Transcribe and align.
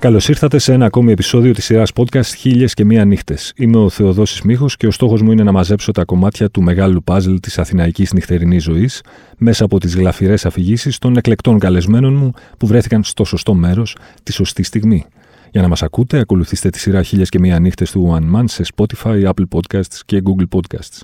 Καλώς 0.00 0.28
ήρθατε 0.28 0.58
σε 0.58 0.72
ένα 0.72 0.84
ακόμη 0.84 1.12
επεισόδιο 1.12 1.52
της 1.52 1.64
σειράς 1.64 1.90
podcast 1.94 2.34
Χίλιες 2.36 2.74
και 2.74 2.84
Μία 2.84 3.04
Νύχτες. 3.04 3.52
Είμαι 3.56 3.76
ο 3.76 3.88
Θεοδόσης 3.88 4.42
Μίχο 4.42 4.66
και 4.76 4.86
ο 4.86 4.90
στόχος 4.90 5.22
μου 5.22 5.32
είναι 5.32 5.42
να 5.42 5.52
μαζέψω 5.52 5.92
τα 5.92 6.04
κομμάτια 6.04 6.50
του 6.50 6.62
μεγάλου 6.62 7.02
παζλ 7.02 7.34
της 7.34 7.58
αθηναϊκής 7.58 8.12
νυχτερινής 8.12 8.62
ζωής 8.62 9.02
μέσα 9.38 9.64
από 9.64 9.80
τις 9.80 9.96
γλαφυρές 9.96 10.46
αφηγήσεις 10.46 10.98
των 10.98 11.16
εκλεκτών 11.16 11.58
καλεσμένων 11.58 12.14
μου 12.14 12.30
που 12.58 12.66
βρέθηκαν 12.66 13.04
στο 13.04 13.24
σωστό 13.24 13.54
μέρος 13.54 13.96
τη 14.22 14.32
σωστή 14.32 14.62
στιγμή. 14.62 15.04
Για 15.50 15.62
να 15.62 15.68
μας 15.68 15.82
ακούτε, 15.82 16.18
ακολουθήστε 16.18 16.70
τη 16.70 16.78
σειρά 16.78 17.02
Χίλιες 17.02 17.28
και 17.28 17.38
Μία 17.38 17.58
Νύχτες 17.58 17.90
του 17.90 18.18
One 18.18 18.36
Man 18.36 18.44
σε 18.46 18.64
Spotify, 18.74 19.24
Apple 19.24 19.58
Podcasts 19.58 20.00
και 20.06 20.22
Google 20.24 20.58
Podcasts. 20.58 21.00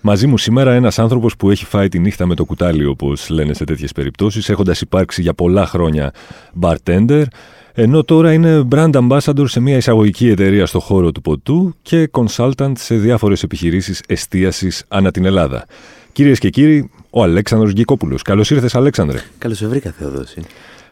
Μαζί 0.00 0.26
μου 0.26 0.38
σήμερα 0.38 0.72
ένας 0.72 0.98
άνθρωπος 0.98 1.36
που 1.36 1.50
έχει 1.50 1.64
φάει 1.64 1.88
τη 1.88 1.98
νύχτα 1.98 2.26
με 2.26 2.34
το 2.34 2.44
κουτάλι, 2.44 2.84
όπως 2.84 3.28
λένε 3.28 3.54
σε 3.54 3.64
τέτοιες 3.64 3.92
περιπτώσεις, 3.92 4.48
έχοντας 4.48 4.80
υπάρξει 4.80 5.22
για 5.22 5.34
πολλά 5.34 5.66
χρόνια 5.66 6.12
bartender, 6.60 7.24
ενώ 7.78 8.04
τώρα 8.04 8.32
είναι 8.32 8.68
brand 8.70 8.90
ambassador 8.92 9.44
σε 9.48 9.60
μια 9.60 9.76
εισαγωγική 9.76 10.28
εταιρεία 10.28 10.66
στο 10.66 10.80
χώρο 10.80 11.12
του 11.12 11.20
ποτού 11.20 11.74
και 11.82 12.10
consultant 12.12 12.72
σε 12.76 12.96
διάφορες 12.96 13.42
επιχειρήσεις 13.42 14.02
εστίασης 14.06 14.84
ανά 14.88 15.10
την 15.10 15.24
Ελλάδα. 15.24 15.66
Κυρίες 16.12 16.38
και 16.38 16.50
κύριοι, 16.50 16.90
ο 17.10 17.22
Αλέξανδρος 17.22 17.72
Γκικόπουλος. 17.72 18.22
Καλώς 18.22 18.50
ήρθες 18.50 18.74
Αλέξανδρε. 18.74 19.18
Καλώς 19.38 19.56
σε 19.56 19.66
βρήκα 19.66 19.90
Θεοδόση. 19.90 20.42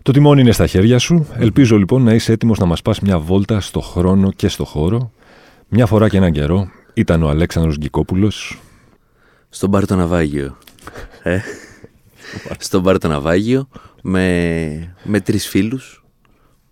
Το 0.02 0.12
τιμόνι 0.12 0.40
είναι 0.40 0.52
στα 0.52 0.66
χέρια 0.66 0.98
σου. 0.98 1.26
Ελπίζω 1.38 1.76
λοιπόν 1.78 2.02
να 2.02 2.14
είσαι 2.14 2.32
έτοιμος 2.32 2.58
να 2.58 2.66
μας 2.66 2.82
πας 2.82 3.00
μια 3.00 3.18
βόλτα 3.18 3.60
στο 3.60 3.80
χρόνο 3.80 4.32
και 4.32 4.48
στο 4.48 4.64
χώρο. 4.64 5.10
Μια 5.68 5.86
φορά 5.86 6.08
και 6.08 6.16
έναν 6.16 6.32
καιρό 6.32 6.68
ήταν 6.94 7.22
ο 7.22 7.28
Αλέξανδρος 7.28 7.76
Γκικόπουλος. 7.76 8.60
Στον 9.48 9.68
μπαρ 9.68 9.86
το 9.86 9.96
ναυάγιο. 9.96 10.56
ε; 11.22 11.38
Στον 12.58 12.80
μπαρ 12.80 12.98
το 12.98 13.08
ναυάγιο 13.08 13.68
με, 14.02 14.94
με 15.04 15.20
τρεις 15.20 15.48
φίλους 15.48 16.03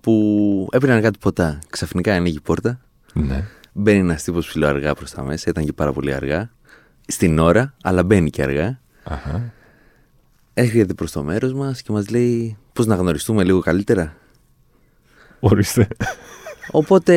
που 0.03 0.69
έπαιρναν 0.73 1.03
κάτι 1.03 1.19
ποτά. 1.19 1.59
Ξαφνικά 1.71 2.15
ανοίγει 2.15 2.37
η 2.37 2.41
πόρτα. 2.41 2.81
Ναι. 3.13 3.45
Μπαίνει 3.73 3.99
ένας 3.99 4.23
τύπος 4.23 4.47
ψηλό 4.47 4.67
αργά 4.67 4.95
προς 4.95 5.11
τα 5.11 5.23
μέσα. 5.23 5.51
Ήταν 5.51 5.65
και 5.65 5.73
πάρα 5.73 5.93
πολύ 5.93 6.15
αργά. 6.15 6.51
Στην 7.07 7.39
ώρα, 7.39 7.75
αλλά 7.83 8.05
μπαίνει 8.05 8.31
και 8.31 8.43
αργά. 8.43 8.81
Αχα. 9.05 9.53
Έρχεται 10.55 10.95
προς 10.95 11.13
το 11.13 11.23
μέρος 11.23 11.53
μας 11.53 11.83
και 11.83 11.93
μας 11.93 12.09
λέει 12.09 12.57
πώς 12.73 12.87
να 12.87 12.95
γνωριστούμε 12.95 13.45
λίγο 13.45 13.61
καλύτερα; 13.61 14.17
Ορίστε. 15.41 15.89
Οπότε 16.71 17.15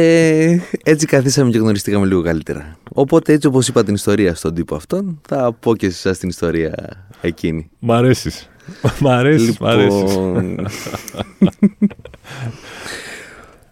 έτσι 0.83 1.06
καθίσαμε 1.06 1.52
και 1.52 1.58
γνωριστήκαμε 1.58 2.06
λίγο 2.06 2.22
καλύτερα. 2.22 2.78
Οπότε 2.94 3.33
έτσι 3.33 3.47
όπως 3.47 3.67
είπα 3.67 3.83
την 3.83 3.94
ιστορία 3.94 4.36
στον 4.36 4.53
τύπο 4.53 4.75
αυτόν, 4.75 5.22
θα 5.28 5.53
πω 5.53 5.75
και 5.75 5.89
σε 5.89 6.08
εσάς 6.08 6.19
την 6.19 6.30
ιστορία 6.30 6.73
εκείνη. 7.22 7.69
Μ' 7.80 7.91
αρέσεις. 7.91 8.50
Μ' 9.02 9.08
αρέσει, 9.08 9.58
μ' 9.59 9.66
αρέσει. 9.66 10.03
Λοιπόν, 10.03 10.55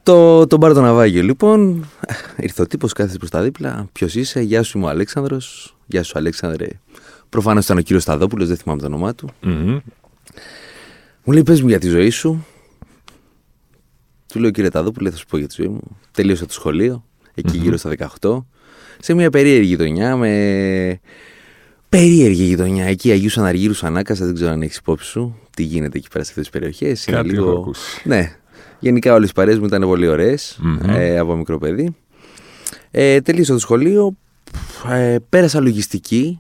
το, 0.04 0.48
το 0.48 0.58
μπαρ 0.58 0.74
το 0.74 0.82
ναυάγιο 0.82 1.24
λοιπόν. 1.24 1.86
Ήρθε 2.38 2.62
ο 2.62 2.68
τύπος, 2.68 2.94
κάθεσε 2.94 3.18
προς 3.18 3.30
τα 3.30 3.42
δίπλα. 3.42 3.88
Ποιος 3.92 4.16
είσαι, 4.16 4.42
Γεια 4.42 4.64
σου, 4.64 4.78
είμαι 4.78 4.88
ο 4.88 4.90
Αλέξανδρος. 4.90 5.76
Γεια 5.86 6.04
σου, 6.04 6.14
Αλέξανδρε. 6.16 6.68
Προφανώς 7.30 7.66
ήταν 7.66 7.78
ο 7.78 7.82
κύριος 7.82 8.04
Σταδόπουλος, 8.04 8.48
δεν 8.48 8.58
θυμάμαι 8.58 8.82
το 8.82 8.88
όνομά 8.88 9.16
του. 9.16 9.30
Μμμ. 9.42 9.80
Μου 11.24 11.34
λέει: 11.34 11.44
Πες 11.44 11.62
μου 11.62 11.68
για 11.68 11.80
τη 11.80 11.88
ζωή 11.88 12.10
σου. 12.10 12.46
Του 14.28 14.40
λέω: 14.40 14.52
Κύριε 14.52 14.70
Ταδόπουλε, 14.70 15.10
θα 15.10 15.18
σου 15.18 15.26
πω 15.26 15.38
για 15.38 15.48
τη 15.48 15.54
ζωή 15.58 15.68
μου. 15.68 15.98
Τελείωσα 16.12 16.46
το 16.46 16.54
σχολείο, 16.54 17.04
εκεί 17.34 17.58
γύρω 17.58 17.78
στα 17.78 17.92
18. 18.22 18.44
Σε 19.00 19.14
μια 19.14 19.30
περίεργη 19.30 19.66
γειτονιά 19.68 20.16
με. 20.16 21.00
Περίεργη 21.94 22.44
γειτονιά. 22.44 22.86
Εκεί 22.86 23.12
Αγίου 23.12 23.30
Αναργύρου 23.36 23.74
Ανάκασα, 23.82 24.26
δεν 24.26 24.34
ξέρω 24.34 24.52
αν 24.52 24.62
έχεις 24.62 24.78
υπόψη 24.78 25.10
σου 25.10 25.36
τι 25.56 25.64
γίνεται 25.64 25.98
εκεί 25.98 26.08
πέρα 26.08 26.24
σε 26.24 26.30
αυτές 26.30 26.50
τις 26.50 26.60
περιοχές. 26.60 27.06
Κάτι 27.06 27.36
έχω 27.36 27.50
ακούσει. 27.50 28.02
Ναι. 28.08 28.36
Γενικά 28.80 29.14
όλες 29.14 29.30
οι 29.30 29.34
παρέες 29.34 29.60
μου 29.60 29.66
ήταν 29.66 29.82
πολύ 29.82 30.08
ωραίες, 30.08 30.60
Μμμ. 30.62 30.90
ε, 30.90 31.18
από 31.18 31.36
μικρό 31.36 31.58
παιδί. 31.58 31.96
Ε, 32.92 33.22
τελείωσα 33.22 33.54
το 33.54 33.60
σχολείο, 33.60 34.18
ε, 34.92 35.16
πέρασα 35.30 35.60
λογιστική, 35.60 36.40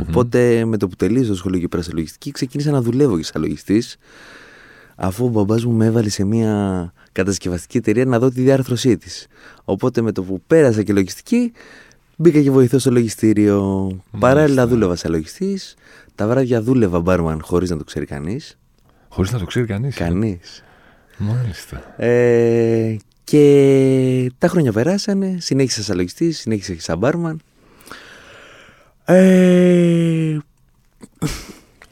Οπότε 0.00 0.64
με 0.64 0.76
το 0.76 0.88
που 0.88 0.96
τελείωσα 0.96 1.28
το 1.28 1.36
σχολείο 1.36 1.60
και 1.60 1.68
πέρασα 1.68 1.90
λογιστική, 1.94 2.30
ξεκίνησα 2.30 2.70
να 2.70 2.82
δουλεύω 2.82 3.16
και 3.16 3.24
σαν 3.24 3.40
λογιστής. 3.42 3.96
Αφού 4.96 5.24
ο 5.24 5.28
μπαμπάς 5.28 5.64
μου 5.64 5.72
με 5.72 5.86
έβαλε 5.86 6.08
σε 6.08 6.24
μια 6.24 6.92
κατασκευαστική 7.12 7.76
εταιρεία 7.76 8.04
να 8.04 8.18
δω 8.18 8.30
τη 8.30 8.40
διάρθρωσή 8.40 8.96
της. 8.96 9.26
Οπότε 9.64 10.00
με 10.00 10.12
το 10.12 10.22
που 10.22 10.42
πέρασα 10.46 10.82
και 10.82 10.92
λογιστική, 10.92 11.52
μπήκα 12.20 12.40
και 12.42 12.50
βοηθώ 12.50 12.78
στο 12.78 12.90
λογιστήριο. 12.90 13.90
Παράλληλα 14.18 14.66
δούλευα 14.66 14.96
σαν 14.96 15.10
λογιστής. 15.10 15.74
Τα 16.14 16.26
βράδια 16.26 16.62
δούλευα 16.62 17.00
μπάρμαν 17.00 17.40
χωρίς 17.42 17.70
να 17.70 17.76
το 17.76 17.84
ξέρει 17.84 18.06
κανείς. 18.06 18.58
Χωρίς 19.08 19.32
να 19.32 19.38
το 19.38 19.44
ξέρει 19.44 19.66
κανείς; 19.66 19.94
Κανείς. 19.96 20.64
Μάλιστα. 21.18 22.02
Ε, 22.04 22.96
και 23.24 24.32
τα 24.38 24.48
χρόνια 24.48 24.72
περάσανε, 24.72 25.36
συνέχισα 25.40 25.82
σαν 25.82 25.96
λογιστής, 25.96 26.38
συνέχισα 26.38 26.72
και 26.74 26.80
σαν 26.80 26.98
μπάρμαν. 26.98 27.40
Ε, 29.04 30.36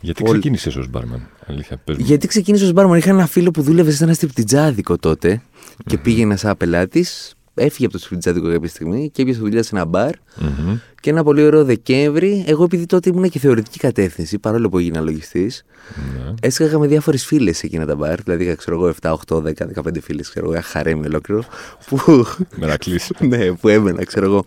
Γιατί 0.01 0.23
Πολύ- 0.23 0.33
ξεκίνησες 0.39 0.77
ως 0.77 0.89
μπάρμαν, 0.89 1.29
αλήθεια. 1.47 1.77
Πες 1.85 1.97
μου. 1.97 2.05
γιατί 2.05 2.27
ξεκίνησα 2.27 2.65
ως 2.65 2.73
μπάρμαν, 2.73 2.99
είχα 2.99 3.11
ένα 3.11 3.27
φίλο 3.27 3.51
που 3.51 3.63
δούλευε 3.63 3.91
σε 3.91 4.05
ένα 4.05 4.15
στριπτιτζάδικο 4.15 4.97
τότε 4.97 5.43
και 5.87 5.99
πήγαινα 5.99 6.37
σαν 6.37 6.57
πελάτης, 6.57 7.35
έφυγε 7.59 7.85
από 7.87 7.93
το 7.95 7.99
στριπτιτζάδικο 7.99 8.53
κάποια 8.53 8.69
στιγμή 8.69 9.11
και 9.13 9.23
έπιασε 9.23 9.41
δουλειά 9.41 9.63
σε 9.63 9.71
ένα 9.77 9.85
μπαρ 9.85 10.11
Μμμ. 10.39 10.77
και 11.01 11.11
ένα 11.11 11.23
πολύ 11.23 11.43
ωραίο 11.43 11.65
Δεκέμβρη, 11.65 12.45
εγώ 12.47 12.65
επειδή 12.65 12.87
τότε 12.87 13.11
ήμουν 13.11 13.29
και 13.31 13.39
θεωρητική 13.39 13.79
κατεύθυνση, 13.79 14.39
παρόλο 14.39 14.69
που 14.69 14.79
έγινα 14.79 15.01
λογιστής, 15.01 15.65
Ναι. 15.97 16.35
Έσκαγα 16.41 16.79
με 16.79 16.87
διάφορες 16.87 17.25
φίλες 17.25 17.57
σε 17.59 17.67
εκείνα 17.67 17.87
τα 17.87 17.95
μπαρ. 17.95 18.23
Δηλαδή, 18.23 18.45
είχα 18.45 18.55
ξέρω 18.55 18.77
εγώ 18.77 18.95
7, 19.03 19.11
8, 19.11 19.43
10, 19.43 19.53
15 19.67 20.01
φίλες, 20.03 20.29
ξέρω 20.29 20.45
εγώ, 20.47 20.55
ένα 20.55 20.63
χαρέμι 20.63 21.07
ολόκληρο. 21.07 21.45
Που, 21.87 22.25
Μερακλής. 22.57 23.11
ναι, 23.29 23.53
που 23.53 23.69
έμενα, 23.69 24.05
ξέρω 24.05 24.27
εγώ. 24.27 24.45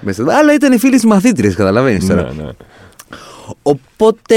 Μέσα. 0.00 0.24
Αλλά 0.28 0.54
ήταν 0.54 0.78
φίλες 0.78 1.04
μαθήτριες, 1.04 1.54
καταλαβαίνεις 1.54 2.06
τώρα. 2.06 2.32
ναι, 2.32 2.42
ναι. 2.42 2.50
Οπότε 3.62 4.36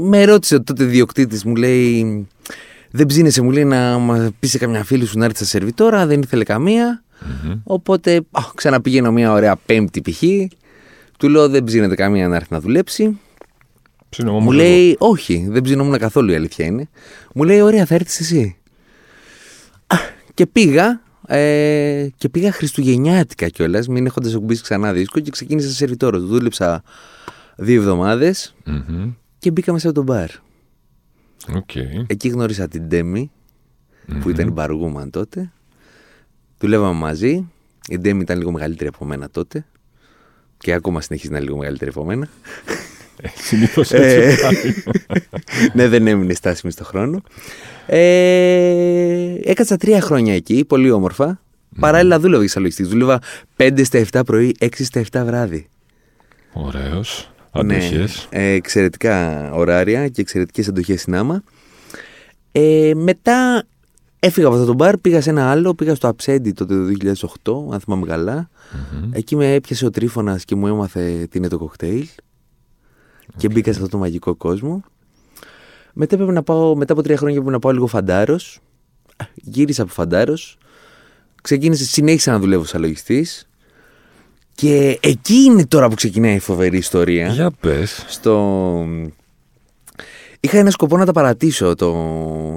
με 0.00 0.24
ρώτησε 0.24 0.60
τότε 0.60 0.84
διοκτήτης, 0.84 1.44
μου 1.44 1.54
λέει. 1.56 2.26
Δεν 2.92 3.06
ψήνεσαι, 3.06 3.42
μου 3.42 3.50
λέει, 3.50 3.64
να 3.64 3.98
μα 3.98 4.30
πει 4.40 4.46
σε 4.46 4.58
καμιά 4.58 4.84
φίλη 4.84 5.06
σου 5.06 5.18
να 5.18 5.24
έρθει 5.24 5.36
στα 5.36 5.44
σερβιτόρα. 5.46 6.06
Δεν 6.06 6.20
ήθελε 6.22 6.44
καμία. 6.44 7.02
Μμμ. 7.44 7.60
Οπότε 7.64 8.16
α, 8.30 8.42
ξαναπηγαίνω 8.54 9.12
μια 9.12 9.32
ωραία 9.32 9.56
πέμπτη 9.66 10.00
π.χ. 10.10 10.22
Του 11.18 11.28
λέω 11.28 11.48
δεν 11.48 11.64
ψήνεται 11.64 11.94
καμία 11.94 12.28
να 12.28 12.36
έρθει 12.36 12.52
να 12.52 12.60
δουλέψει. 12.60 13.18
Ψήνω 14.08 14.40
Μου 14.40 14.50
λέει, 14.52 14.96
Όχι, 14.98 15.46
δεν 15.50 15.62
ψινόμουν 15.62 15.98
καθόλου 15.98 16.30
η 16.30 16.34
αλήθεια 16.34 16.64
είναι. 16.66 16.88
Μου 17.34 17.42
λέει, 17.44 17.60
Ωραία, 17.60 17.86
θα 17.86 17.94
έρθεις 17.94 18.20
εσύ. 18.20 18.56
Α, 19.86 19.96
Και 20.34 20.46
πήγα. 20.46 21.00
Ε, 21.26 22.06
και 22.16 22.28
πήγα 22.28 22.52
Χριστουγεννιάτικα 22.52 23.48
κιόλας, 23.48 23.88
μην 23.88 24.06
έχοντας 24.06 24.34
ακουμπήσει 24.34 24.62
ξανά 24.62 24.92
δίσκο 24.92 25.20
και 25.20 25.30
ξεκίνησα 25.30 25.68
σε 25.68 25.74
σερβιτόρο. 25.74 26.20
Δούλεψα 26.20 26.82
δύο 27.56 27.80
εβδομάδες 27.80 28.54
Μμμ. 28.64 29.10
και 29.38 29.50
μπήκα 29.50 29.72
μέσα 29.72 29.86
από 29.88 29.96
το 29.96 30.04
μπαρ. 30.04 30.28
Οκ. 31.54 31.74
Εκεί 32.06 32.28
γνώρισα 32.28 32.68
την 32.68 32.82
Ντέμι, 32.82 33.30
που 34.20 34.30
ήταν 34.30 34.48
η 34.48 34.50
barwoman 34.50 35.10
τότε. 35.10 35.52
Δουλεύαμε 36.58 36.98
μαζί. 36.98 37.50
Η 37.88 37.98
Ντέμι 37.98 38.20
ήταν 38.20 38.38
λίγο 38.38 38.50
μεγαλύτερη 38.50 38.90
από 38.94 39.04
μένα 39.04 39.30
τότε. 39.30 39.66
Και 40.58 40.72
ακόμα 40.72 41.00
συνεχίζει 41.00 41.30
να 41.30 41.36
είναι 41.36 41.46
λίγο 41.46 41.58
μεγαλύτερη 41.58 41.90
από 41.90 42.04
μένα. 42.04 42.28
Συνήθως 43.34 43.92
έτσι. 43.92 44.16
Ε, 44.16 44.34
πάει. 44.42 44.74
ναι, 45.72 45.88
δεν 45.88 46.06
έμεινε 46.06 46.34
στάσιμη 46.34 46.72
στο 46.72 46.84
χρόνο. 46.84 47.22
Ε, 47.86 49.34
έκατσα 49.42 49.76
τρία 49.76 50.00
χρόνια 50.00 50.34
εκεί, 50.34 50.64
πολύ 50.64 50.90
όμορφα. 50.90 51.40
Παράλληλα 51.80 52.18
δούλευα 52.18 52.48
σαν 52.48 52.62
λογιστής. 52.62 52.82
Δούλευα 52.82 53.20
5 53.56 53.84
στα 53.84 54.04
7 54.12 54.22
πρωί, 54.26 54.56
6 54.60 54.68
στα 54.78 55.02
7 55.12 55.22
βράδυ. 55.24 55.68
Ωραίος. 56.52 57.32
Αντοχές. 57.52 58.28
Ναι, 58.32 58.38
ε, 58.38 58.52
εξαιρετικά 58.52 59.50
ωράρια 59.52 60.08
και 60.08 60.20
εξαιρετικές 60.20 60.68
αντοχές 60.68 61.00
στην 61.00 61.14
άμα. 61.14 61.42
Ε, 62.52 62.92
μετά 62.94 63.66
έφυγα 64.18 64.46
από 64.46 64.56
αυτό 64.56 64.66
το 64.66 64.74
μπαρ, 64.74 64.98
πήγα 64.98 65.20
σε 65.20 65.30
ένα 65.30 65.50
άλλο, 65.50 65.74
πήγα 65.74 65.94
στο 65.94 66.08
Αψέντι 66.08 66.52
τότε 66.52 66.74
το 66.74 66.84
2008, 67.68 67.72
αν 67.72 67.80
θυμάμαι 67.80 68.06
καλά. 68.06 68.50
Εκεί 69.12 69.36
με 69.36 69.52
έπιασε 69.54 69.86
ο 69.86 69.90
Τρίφωνας 69.90 70.44
και 70.44 70.54
μου 70.54 70.66
έμαθε 70.66 71.26
τι 71.30 71.38
είναι 71.38 71.48
το 71.48 71.58
κοκτέιλ. 71.58 72.06
Και 73.36 73.48
μπήκα 73.48 73.72
σε 73.72 73.78
αυτό 73.78 73.90
το 73.90 73.98
μαγικό 73.98 74.34
κόσμο. 74.34 74.82
Μετά, 75.92 76.14
έπρεπε 76.14 76.32
να 76.32 76.42
πάω, 76.42 76.76
μετά 76.76 76.92
από 76.92 77.02
τρία 77.02 77.16
χρόνια 77.16 77.36
έπρεπε 77.36 77.54
να 77.54 77.60
πάω 77.60 77.72
λίγο 77.72 77.86
φαντάρος. 77.86 78.60
Γύρισα 79.34 79.82
από 79.82 79.92
φαντάρος. 79.92 80.58
Ξεκίνησε, 81.42 81.84
συνέχισα 81.84 82.32
να 82.32 82.38
δουλεύω 82.38 82.64
σαν 82.64 82.80
λογιστής. 82.80 83.48
Και 84.54 84.98
εκεί 85.02 85.34
είναι 85.34 85.66
τώρα 85.66 85.88
που 85.88 85.94
ξεκινάει 85.94 86.34
η 86.34 86.38
φοβερή 86.38 86.76
ιστορία. 86.76 87.26
Για 87.28 87.50
πες. 87.60 88.04
Στο... 88.08 88.86
Είχα 90.40 90.58
ένα 90.58 90.70
σκοπό 90.70 90.96
να 90.96 91.04
τα 91.04 91.12
παρατήσω 91.12 91.74
το, 91.74 91.92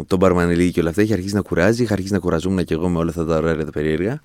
το 0.08 0.18
μπαρμανιλί 0.18 0.72
και 0.72 0.80
όλα 0.80 0.90
αυτά. 0.90 1.02
Είχε 1.02 1.14
αρχίσει 1.14 1.34
να 1.36 1.42
κουράζει, 1.42 1.84
είχα 1.84 1.94
αρχίσει 1.94 2.14
να 2.14 2.20
κουραζόμουν 2.20 2.64
και 2.66 2.74
εγώ 2.74 2.90
με 2.90 2.98
όλα 2.98 3.10
αυτά 3.10 3.26
τα 3.26 3.36
ωραία 3.38 3.56
τα 3.58 3.72
περίεργα. 3.72 4.22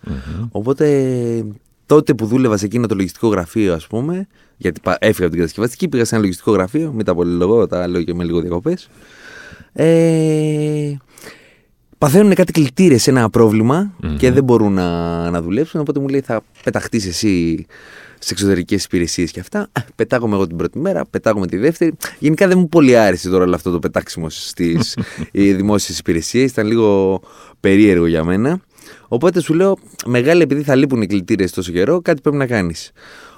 Οπότε 0.50 1.44
τότε 1.86 2.14
που 2.14 2.26
δούλευα 2.26 2.56
σε 2.56 2.64
εκείνο 2.64 2.86
το 2.86 2.94
λογιστικό 2.94 3.28
γραφείο, 3.28 3.74
ας 3.74 3.86
πούμε, 3.86 4.26
γιατί 4.56 4.80
πα- 4.80 4.96
έφυγα 5.00 5.20
από 5.22 5.28
την 5.30 5.38
κατασκευαστική, 5.38 5.88
πήγα 5.88 6.04
σε 6.04 6.14
ένα 6.14 6.22
λογιστικό 6.24 6.52
γραφείο, 6.52 6.92
μετά 6.92 7.12
από 7.12 7.22
λίγο, 7.24 7.66
τα 7.66 7.88
λέω 7.88 8.02
και 8.02 8.14
με 8.14 8.24
λίγο 8.24 8.40
διακοπές. 8.40 8.88
Ε, 9.72 10.92
παθαίνουν 12.00 12.34
κάτι 12.34 12.52
κλητήρε 12.52 12.98
σε 12.98 13.10
ένα 13.10 13.30
πρόβλημα 13.30 13.92
και 14.18 14.32
δεν 14.32 14.44
μπορούν 14.44 14.72
να, 14.72 15.30
να 15.30 15.42
δουλέψουν. 15.42 15.80
Οπότε 15.80 16.00
μου 16.00 16.08
λέει 16.08 16.20
θα 16.20 16.42
πεταχτείς 16.64 17.06
εσύ 17.06 17.66
σε 18.18 18.32
εξωτερικές 18.32 18.84
υπηρεσίες 18.84 19.30
και 19.30 19.40
αυτά. 19.40 19.68
Πετάγομαι 19.94 20.34
εγώ 20.34 20.46
την 20.46 20.56
πρώτη 20.56 20.78
μέρα, 20.78 21.04
πετάγομαι 21.10 21.46
τη 21.46 21.56
δεύτερη. 21.56 21.92
Γενικά 22.18 22.48
δεν 22.48 22.58
μου 22.58 22.68
πολύ 22.68 22.96
άρεσε 22.96 23.28
τώρα 23.28 23.44
όλο 23.44 23.54
αυτό 23.54 23.70
το 23.70 23.78
πετάξιμο 23.78 24.30
στις 24.30 24.96
δημόσιες 25.32 25.98
υπηρεσίες. 25.98 26.50
Ήταν 26.50 26.66
λίγο 26.66 27.20
περίεργο 27.60 28.06
για 28.06 28.24
μένα. 28.24 28.60
Οπότε 29.08 29.40
σου 29.40 29.54
λέω, 29.54 29.76
μεγάλη 30.06 30.42
επειδή 30.42 30.62
θα 30.62 30.74
λείπουν 30.74 31.02
οι 31.02 31.06
κλητήρες 31.06 31.52
τόσο 31.52 31.72
καιρό, 31.72 32.00
κάτι 32.00 32.20
πρέπει 32.20 32.36
να 32.36 32.46
κάνεις. 32.46 32.92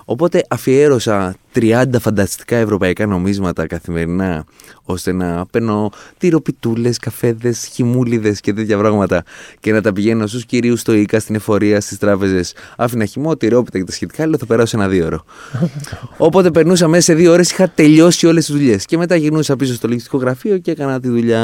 Οπότε 0.04 0.44
αφιέρωσα 0.48 1.36
30 1.54 1.84
φανταστικά 2.00 2.56
ευρωπαϊκά 2.56 3.06
νομίσματα 3.06 3.66
καθημερινά 3.66 4.44
ώστε 4.84 5.12
να 5.12 5.46
παίρνω 5.46 5.90
τυροπιτούλες, 6.18 6.98
καφέδες, 6.98 7.68
χυμούλιδες 7.72 8.40
και 8.40 8.52
τέτοια 8.52 8.78
πράγματα 8.78 9.22
και 9.60 9.72
να 9.72 9.80
τα 9.80 9.92
πηγαίνω 9.92 10.26
στους 10.26 10.44
κυρίους 10.44 10.80
στο 10.80 10.92
ΙΚΑ, 10.92 11.20
στην 11.20 11.34
εφορία, 11.34 11.80
στις 11.80 11.98
τράπεζες. 11.98 12.54
Άφηνα 12.76 13.04
χυμό, 13.04 13.36
τυρόπιτα 13.36 13.78
και 13.78 13.84
τα 13.84 13.92
σχετικά, 13.92 14.26
λέω 14.26 14.38
θα 14.38 14.46
περάσω 14.46 14.78
ένα 14.78 14.88
δύο 14.88 15.06
ώρο. 15.06 15.24
Οπότε 16.26 16.50
περνούσα 16.50 16.88
μέσα 16.88 17.02
σε 17.02 17.14
δύο 17.14 17.32
ώρες, 17.32 17.50
είχα 17.50 17.68
τελειώσει 17.68 18.26
όλες 18.26 18.44
τις 18.44 18.54
δουλειές. 18.54 18.84
Και 18.84 18.96
μετά 18.96 19.16
γυρνούσα 19.16 19.56
πίσω 19.56 19.74
στο 19.74 19.88
λογιστικό 19.88 20.18
γραφείο 20.18 20.58
και 20.58 20.70
έκανα 20.70 21.00
τη 21.00 21.08
δουλειά. 21.08 21.42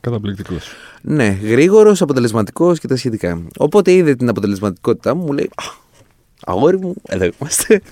Καταπληκτικός. 0.00 0.70
Ναι, 1.02 1.38
γρήγορος, 1.42 2.02
αποτελεσματικός 2.02 2.78
και 2.78 2.86
τα 2.86 2.96
σχετικά. 2.96 3.42
Οπότε 3.58 3.92
είδε 3.92 4.14
την 4.14 4.28
αποτελεσματικότητά 4.28 5.14
μου, 5.14 5.24
μου 5.24 5.32
λέει 5.32 5.50
Αγόρι 6.44 6.78
μου, 6.78 6.94
εδώ 7.08 7.24
είμαστε. 7.24 7.82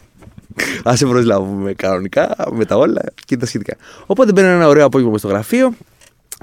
Α 0.89 0.97
σε 0.97 1.07
προσλάβουμε 1.07 1.73
κανονικά 1.73 2.37
με 2.53 2.65
τα 2.65 2.77
όλα 2.77 3.03
και 3.25 3.37
τα 3.37 3.47
σχετικά. 3.47 3.77
Οπότε 4.07 4.33
μπαίνω 4.33 4.49
ένα 4.49 4.69
ωραίο 4.69 4.85
απόγευμα 4.85 5.19
στο 5.19 5.29
γραφείο. 5.29 5.75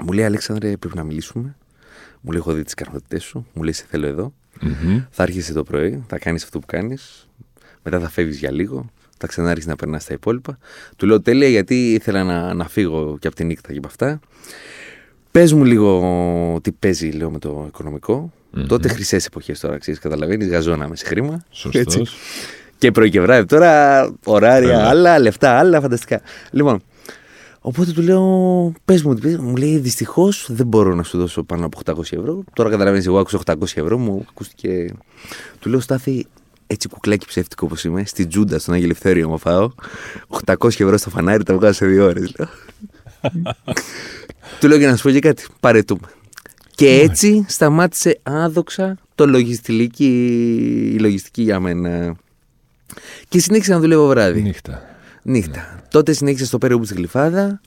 Μου 0.02 0.12
λέει 0.12 0.24
Αλέξανδρε, 0.24 0.76
πρέπει 0.76 0.96
να 0.96 1.04
μιλήσουμε. 1.04 1.56
Μου 2.20 2.30
λέει: 2.30 2.40
Έχω 2.40 2.52
δει 2.52 2.62
τις 2.62 2.72
ικανότητές 2.72 3.22
σου. 3.22 3.46
Μου 3.52 3.62
λέει: 3.62 3.72
Σε 3.72 3.84
θέλω 3.90 4.06
εδώ. 4.06 4.32
Mm-hmm. 4.62 5.06
Θα 5.10 5.22
έρχεσαι 5.22 5.52
το 5.52 5.62
πρωί, 5.62 6.04
θα 6.08 6.18
κάνεις 6.18 6.42
αυτό 6.44 6.58
που 6.58 6.66
κάνεις. 6.66 7.28
Μετά 7.82 8.00
θα 8.00 8.08
φεύγεις 8.08 8.38
για 8.38 8.52
λίγο. 8.52 8.90
Θα 9.18 9.26
ξανάρχισε 9.26 9.68
να 9.68 9.76
περνάς 9.76 10.04
τα 10.04 10.14
υπόλοιπα. 10.14 10.58
Του 10.96 11.06
λέω 11.06 11.20
τέλεια 11.20 11.48
γιατί 11.48 11.92
ήθελα 11.92 12.24
να, 12.24 12.54
να 12.54 12.68
φύγω 12.68 13.16
και 13.20 13.26
από 13.26 13.36
τη 13.36 13.44
νύχτα 13.44 13.72
και 13.72 13.78
από 13.78 13.86
αυτά. 13.86 14.20
Πες 15.30 15.52
μου 15.52 15.64
λίγο 15.64 16.60
τι 16.62 16.72
παίζει, 16.72 17.10
λέω, 17.10 17.30
με 17.30 17.38
το 17.38 17.64
οικονομικό. 17.66 18.32
Mm-hmm. 18.54 18.64
Τότε 18.68 18.88
χρυσές 18.88 19.26
εποχές 19.26 19.60
τώρα, 19.60 19.78
ξέρεις, 19.78 20.00
καταλαβαίνεις, 20.00 20.48
γαζώναμε 20.48 20.96
σε 20.96 21.04
χρήμα. 21.04 21.44
Σωστός. 21.50 22.16
Και 22.78 22.90
πρωί 22.90 23.10
και 23.10 23.20
βράδυ. 23.20 23.46
Τώρα 23.46 24.02
ωράρια, 24.24 24.84
yeah. 24.84 24.88
άλλα, 24.88 25.18
λεφτά, 25.18 25.58
άλλα, 25.58 25.80
φανταστικά. 25.80 26.20
Λοιπόν, 26.50 26.82
οπότε 27.60 27.92
του 27.92 28.02
λέω, 28.02 28.72
πες 28.84 29.02
μου, 29.02 29.18
μου 29.40 29.56
λέει, 29.56 29.78
δυστυχώς 29.78 30.46
δεν 30.50 30.66
μπορώ 30.66 30.94
να 30.94 31.02
σου 31.02 31.18
δώσω 31.18 31.42
πάνω 31.42 31.66
από 31.66 31.78
800 31.84 32.00
ευρώ. 32.00 32.44
Τώρα 32.52 32.70
καταλαβαίνεις, 32.70 33.06
εγώ 33.06 33.18
άκουσα 33.18 33.40
800 33.46 33.54
ευρώ, 33.74 33.98
μου 33.98 34.26
ακούστηκε. 34.30 34.94
Του 35.58 35.68
λέω, 35.68 35.80
Στάθη, 35.80 36.26
έτσι 36.66 36.88
κουκλάκι 36.88 37.26
ψεύτικο 37.26 37.66
όπως 37.66 37.84
είμαι, 37.84 38.04
στη 38.04 38.26
Τζούντα, 38.26 38.58
στον 38.58 38.74
Άγιο 38.74 38.86
Ελευθέριο 38.86 39.28
μου 39.28 39.38
φάω. 39.38 39.70
800 40.44 40.66
ευρώ 40.66 40.96
στο 40.96 41.10
φανάρι, 41.10 41.42
τα 41.42 41.54
βγάζω 41.54 41.72
σε 41.72 41.86
δύο 41.86 42.04
ώρες. 42.04 42.32
του 44.60 44.68
λέω 44.68 44.78
και 44.78 44.86
να 44.86 44.96
σου 44.96 45.02
πω 45.02 45.10
και 45.10 45.20
κάτι. 45.20 45.46
Παρετούμε. 45.60 46.08
Και 46.78 47.00
έτσι 47.00 47.44
σταμάτησε 47.48 48.18
άδοξα 48.22 48.96
το 49.14 49.26
λογιστική, 49.26 50.12
η 50.94 50.98
λογιστική 50.98 51.42
για 51.42 51.60
μένα. 51.60 52.16
Και 53.28 53.38
συνέχισα 53.38 53.72
να 53.72 53.80
δουλεύω 53.80 54.06
βράδυ. 54.06 54.42
Νύχτα. 54.42 54.82
Νύχτα. 55.22 55.56
Ναι. 55.56 55.82
Τότε 55.90 56.12
συνέχισα 56.12 56.44
στο 56.44 56.58
περίπου 56.58 56.84
στη 56.84 56.94
Γλυφάδα. 56.94 57.60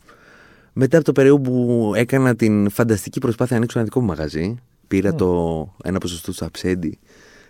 Μετά 0.74 0.98
από 0.98 1.06
το 1.06 1.12
περίοδο 1.12 1.40
που 1.40 1.92
έκανα 1.96 2.36
την 2.36 2.70
φανταστική 2.70 3.20
προσπάθεια 3.20 3.52
να 3.52 3.58
ανοίξω 3.58 3.80
ένα 3.80 3.88
δικό 3.88 4.00
μου 4.00 4.08
μαγαζί, 4.08 4.56
πήρα 4.88 5.16
το 5.16 5.74
ένα 5.84 5.98
ποσοστό 5.98 6.34
στο 6.34 6.46
αψέντι 6.46 7.00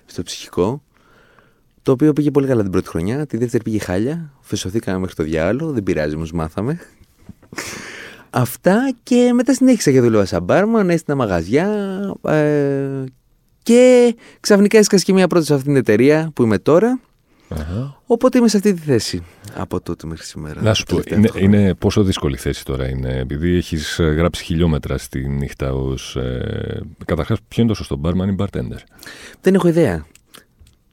στο 0.05 0.23
ψυχικό. 0.23 0.83
Το 1.81 1.91
οποίο 1.91 2.13
πήγε 2.13 2.31
πολύ 2.31 2.47
καλά 2.47 2.61
την 2.61 2.71
πρώτη 2.71 2.87
χρονιά. 2.87 3.25
Τη 3.25 3.37
δεύτερη 3.37 3.63
πήγε 3.63 3.79
χάλια. 3.79 4.33
Φεσωθήκαμε 4.41 4.99
μέχρι 4.99 5.15
το 5.15 5.23
διάλογο. 5.23 5.71
Δεν 5.71 5.83
πειράζει, 5.83 6.15
όμως 6.15 6.31
μάθαμε. 6.31 6.79
Αυτά 8.33 8.93
και 9.03 9.31
μετά 9.33 9.53
συνέχισα 9.53 9.91
και 9.91 10.01
δούλευα 10.01 10.25
σαν 10.25 10.43
μπάρμαν, 10.43 10.89
έστεινα 10.89 11.17
μαγαζιά 11.17 11.67
ε, 12.27 13.03
και 13.63 14.15
ξαφνικά 14.39 14.77
έσκασα 14.77 15.03
και 15.03 15.13
μια 15.13 15.27
πρώτη 15.27 15.45
σε 15.45 15.53
αυτήν 15.53 15.67
την 15.71 15.81
εταιρεία 15.81 16.31
που 16.33 16.43
είμαι 16.43 16.57
τώρα. 16.57 16.99
Uh-huh. 17.49 17.93
Οπότε 18.05 18.37
είμαι 18.37 18.47
σε 18.47 18.57
αυτή 18.57 18.73
τη 18.73 18.81
θέση 18.81 19.23
από 19.53 19.81
τότε 19.81 20.07
μέχρι 20.07 20.25
σήμερα. 20.25 20.61
Να 20.61 20.73
σου 20.73 20.83
πω, 20.83 20.99
είναι, 21.09 21.29
είναι, 21.39 21.73
πόσο 21.73 22.03
δύσκολη 22.03 22.37
θέση 22.37 22.65
τώρα 22.65 22.89
είναι, 22.89 23.17
επειδή 23.19 23.55
έχεις 23.55 23.99
ε, 23.99 24.03
γράψει 24.03 24.43
χιλιόμετρα 24.43 24.97
στη 24.97 25.27
νύχτα 25.29 25.73
ως. 25.73 26.15
Ε, 26.15 26.81
Καταρχάς, 27.05 27.37
ποιο 27.47 27.63
είναι 27.63 27.71
το 27.71 27.77
σωστό, 27.77 28.01
barman 28.03 28.27
ή 28.29 28.35
bartender; 28.37 28.79
Δεν 29.41 29.53
έχω 29.53 29.67
ιδέα. 29.67 30.05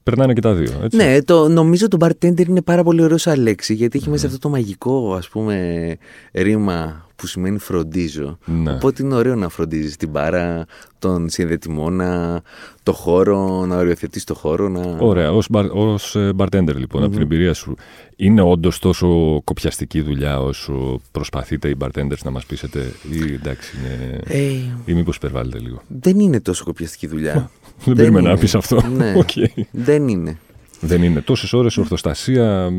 Περνάνε 0.03 0.33
και 0.33 0.41
τα 0.41 0.53
δύο. 0.53 0.79
Έτσι. 0.83 0.97
Ναι, 0.97 1.21
το, 1.23 1.47
νομίζω 1.47 1.87
το 1.87 1.97
bartender 1.99 2.47
είναι 2.47 2.61
πάρα 2.61 2.83
πολύ 2.83 3.01
ωραίο 3.01 3.17
σαν 3.17 3.41
λέξη 3.41 3.73
γιατί 3.73 3.97
έχει 3.97 4.07
mm. 4.07 4.11
μέσα 4.11 4.27
αυτό 4.27 4.39
το 4.39 4.49
μαγικό 4.49 5.13
ας 5.13 5.29
πούμε 5.29 5.97
ρήμα 6.33 7.08
που 7.19 7.27
σημαίνει 7.27 7.57
φροντίζω. 7.57 8.37
Ναι. 8.45 8.71
Οπότε 8.71 9.03
είναι 9.03 9.15
ωραίο 9.15 9.35
να 9.35 9.49
φροντίζεις 9.49 9.97
την 9.97 10.09
μπάρα, 10.09 10.65
τον 10.99 11.29
συνδετημόνα, 11.29 12.41
το 12.83 12.93
χώρο, 12.93 13.65
να 13.65 13.77
οριοθετείς 13.77 14.23
το 14.23 14.33
χώρο. 14.33 14.69
Να... 14.69 14.97
Ωραία. 14.99 15.31
Ω 15.31 15.39
ως 15.73 16.15
ε, 16.15 16.31
bartender, 16.37 16.75
λοιπόν, 16.75 17.03
από 17.03 17.11
την 17.11 17.21
εμπειρία 17.21 17.53
σου, 17.53 17.75
είναι 18.15 18.41
όντως 18.41 18.79
τόσο 18.79 19.41
κοπιαστική 19.43 20.01
δουλειά 20.01 20.41
όσο 20.41 20.99
προσπαθείτε 21.11 21.69
οι 21.69 21.75
bartenders 21.79 22.21
να 22.23 22.31
μας 22.31 22.45
πείσετε, 22.45 22.93
ή 23.11 23.33
εντάξει, 23.33 23.77
είναι. 23.77 24.19
Ε, 24.25 24.41
ή 24.85 24.93
μήπως 24.93 25.15
υπερβάλλετε 25.15 25.59
λίγο; 25.59 25.81
Δεν 25.87 26.19
είναι 26.19 26.39
τόσο 26.39 26.63
κοπιαστική 26.63 27.07
δουλειά. 27.07 27.33
Δεν 27.85 27.95
περίμενα 27.95 28.29
να 28.29 28.37
πεις 28.37 28.55
αυτό. 28.55 28.81
Ναι. 28.97 29.13
okay. 29.25 29.61
Δεν 29.71 30.07
είναι. 30.07 30.37
Δεν 30.79 31.03
είναι 31.03 31.21
τόσες 31.21 31.53
ώρες 31.53 31.77
ορθοστασία, 31.77 32.71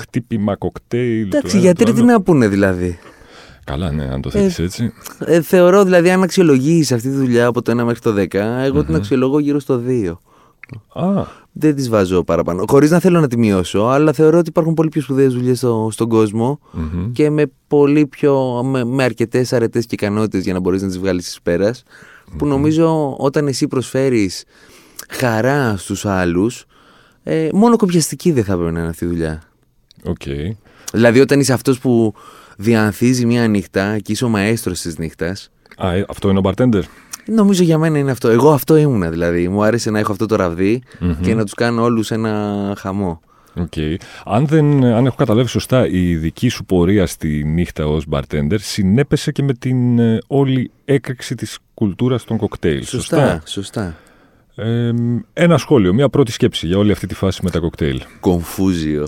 χτύπημα, 0.00 0.56
κοκτέιλ. 0.56 1.26
Εντάξει, 1.26 1.58
γιατί 1.58 1.92
τι 1.92 2.02
να 2.02 2.22
πούνε 2.22 2.48
δηλαδή; 2.48 2.98
Καλά, 3.64 3.90
ναι, 3.90 4.04
αν 4.04 4.20
το 4.20 4.30
θέτεις 4.30 4.58
ε, 4.58 4.62
έτσι. 4.62 4.92
Ε, 5.18 5.42
θεωρώ 5.42 5.84
δηλαδή, 5.84 6.10
αν 6.10 6.22
αξιολογήσει 6.22 6.94
αυτή 6.94 7.08
τη 7.08 7.14
δουλειά 7.14 7.46
από 7.46 7.62
το 7.62 7.72
1 7.80 7.84
μέχρι 7.84 8.00
το 8.00 8.14
10, 8.16 8.34
εγω 8.64 8.84
την 8.84 8.94
αξιολογώ 8.94 9.38
γύρω 9.38 9.60
στο 9.60 9.82
2. 9.86 10.12
Α. 10.92 11.24
Δεν 11.52 11.74
τις 11.74 11.88
βάζω 11.88 12.24
παραπάνω. 12.24 12.64
Χωρίς 12.68 12.90
να 12.90 12.98
θέλω 12.98 13.20
να 13.20 13.28
τη 13.28 13.38
μειώσω, 13.38 13.80
αλλά 13.80 14.12
θεωρώ 14.12 14.38
ότι 14.38 14.48
υπάρχουν 14.48 14.74
πολύ 14.74 14.88
πιο 14.88 15.02
σπουδαίες 15.02 15.34
δουλειές 15.34 15.58
στο, 15.58 15.88
στον 15.92 16.08
κοσμο 16.08 16.60
και 17.12 17.30
με 17.30 17.52
πολύ 17.66 18.06
πιο. 18.06 18.62
με, 18.64 18.84
με 18.84 19.04
αρκετές 19.04 19.52
αρετές 19.52 19.86
και 19.86 19.94
ικανότητες 19.94 20.44
για 20.44 20.52
να 20.52 20.60
μπορείς 20.60 20.82
να 20.82 20.88
τις 20.88 20.98
βγάλεις 20.98 21.28
εις 21.28 21.40
περα 21.42 21.74
Που 22.38 22.46
νομίζω 22.46 23.16
όταν 23.18 23.46
εσύ 23.46 23.66
προσφέρεις 23.68 24.44
χαρά 25.10 25.76
στους 25.76 26.06
άλλους, 26.06 26.64
ε, 27.22 27.48
μόνο 27.52 27.76
κοπιαστική 27.76 28.32
δεν 28.32 28.44
θα 28.44 28.52
έπρεπε 28.52 28.70
να 28.70 28.80
είναι 28.80 28.88
αυτή 28.88 29.04
η 29.04 29.08
δουλειά. 29.08 29.42
Okay. 30.04 30.50
Δηλαδή, 30.92 31.20
όταν 31.20 31.40
είσαι 31.40 31.52
αυτός 31.52 31.78
που 31.78 32.14
διανθίζει 32.60 33.26
μια 33.26 33.48
νύχτα 33.48 33.98
και 33.98 34.12
είσαι 34.12 34.24
ο 34.24 34.28
μαέστρος 34.28 34.80
της 34.80 34.98
νύχτας. 34.98 35.50
Α, 35.76 35.92
ε, 35.92 36.04
αυτό 36.08 36.30
είναι 36.30 36.38
ο 36.38 36.42
bartender; 36.44 36.82
Νομίζω 37.26 37.62
για 37.62 37.78
μένα 37.78 37.98
είναι 37.98 38.10
αυτό. 38.10 38.28
Εγώ 38.28 38.52
αυτό 38.52 38.76
ήμουνα 38.76 39.10
δηλαδή. 39.10 39.48
Μου 39.48 39.62
άρεσε 39.62 39.90
να 39.90 39.98
έχω 39.98 40.12
αυτό 40.12 40.26
το 40.26 40.36
ραβδι 40.36 40.82
και 41.22 41.34
να 41.34 41.44
τους 41.44 41.54
κάνω 41.54 41.82
όλους 41.82 42.10
ένα 42.10 42.74
χαμό. 42.78 43.20
Okay. 43.56 43.94
Αν, 44.24 44.46
δεν, 44.46 44.84
αν 44.84 45.06
έχω 45.06 45.16
καταλάβει 45.16 45.48
σωστά, 45.48 45.88
η 45.88 46.16
δική 46.16 46.48
σου 46.48 46.64
πορεία 46.64 47.06
στη 47.06 47.44
νύχτα 47.44 47.86
ως 47.86 48.04
bartender 48.10 48.56
συνέπεσε 48.58 49.32
και 49.32 49.42
με 49.42 49.54
την 49.54 49.98
ε, 49.98 50.18
όλη 50.26 50.70
έκρηξη 50.84 51.34
της 51.34 51.58
κουλτούρας 51.74 52.24
των 52.24 52.36
κοκτέιλ. 52.36 52.84
Σωστά, 52.84 53.42
σωστά; 53.46 53.96
Ε, 54.54 54.90
ένα 55.32 55.58
σχόλιο, 55.58 55.94
μια 55.94 56.08
πρώτη 56.08 56.32
σκέψη 56.32 56.66
για 56.66 56.78
όλη 56.78 56.92
αυτή 56.92 57.06
τη 57.06 57.14
φάση 57.14 57.40
με 57.42 57.50
τα 57.50 57.58
κοκτέιλ. 57.58 58.02
Κομφούζιο. 58.20 59.06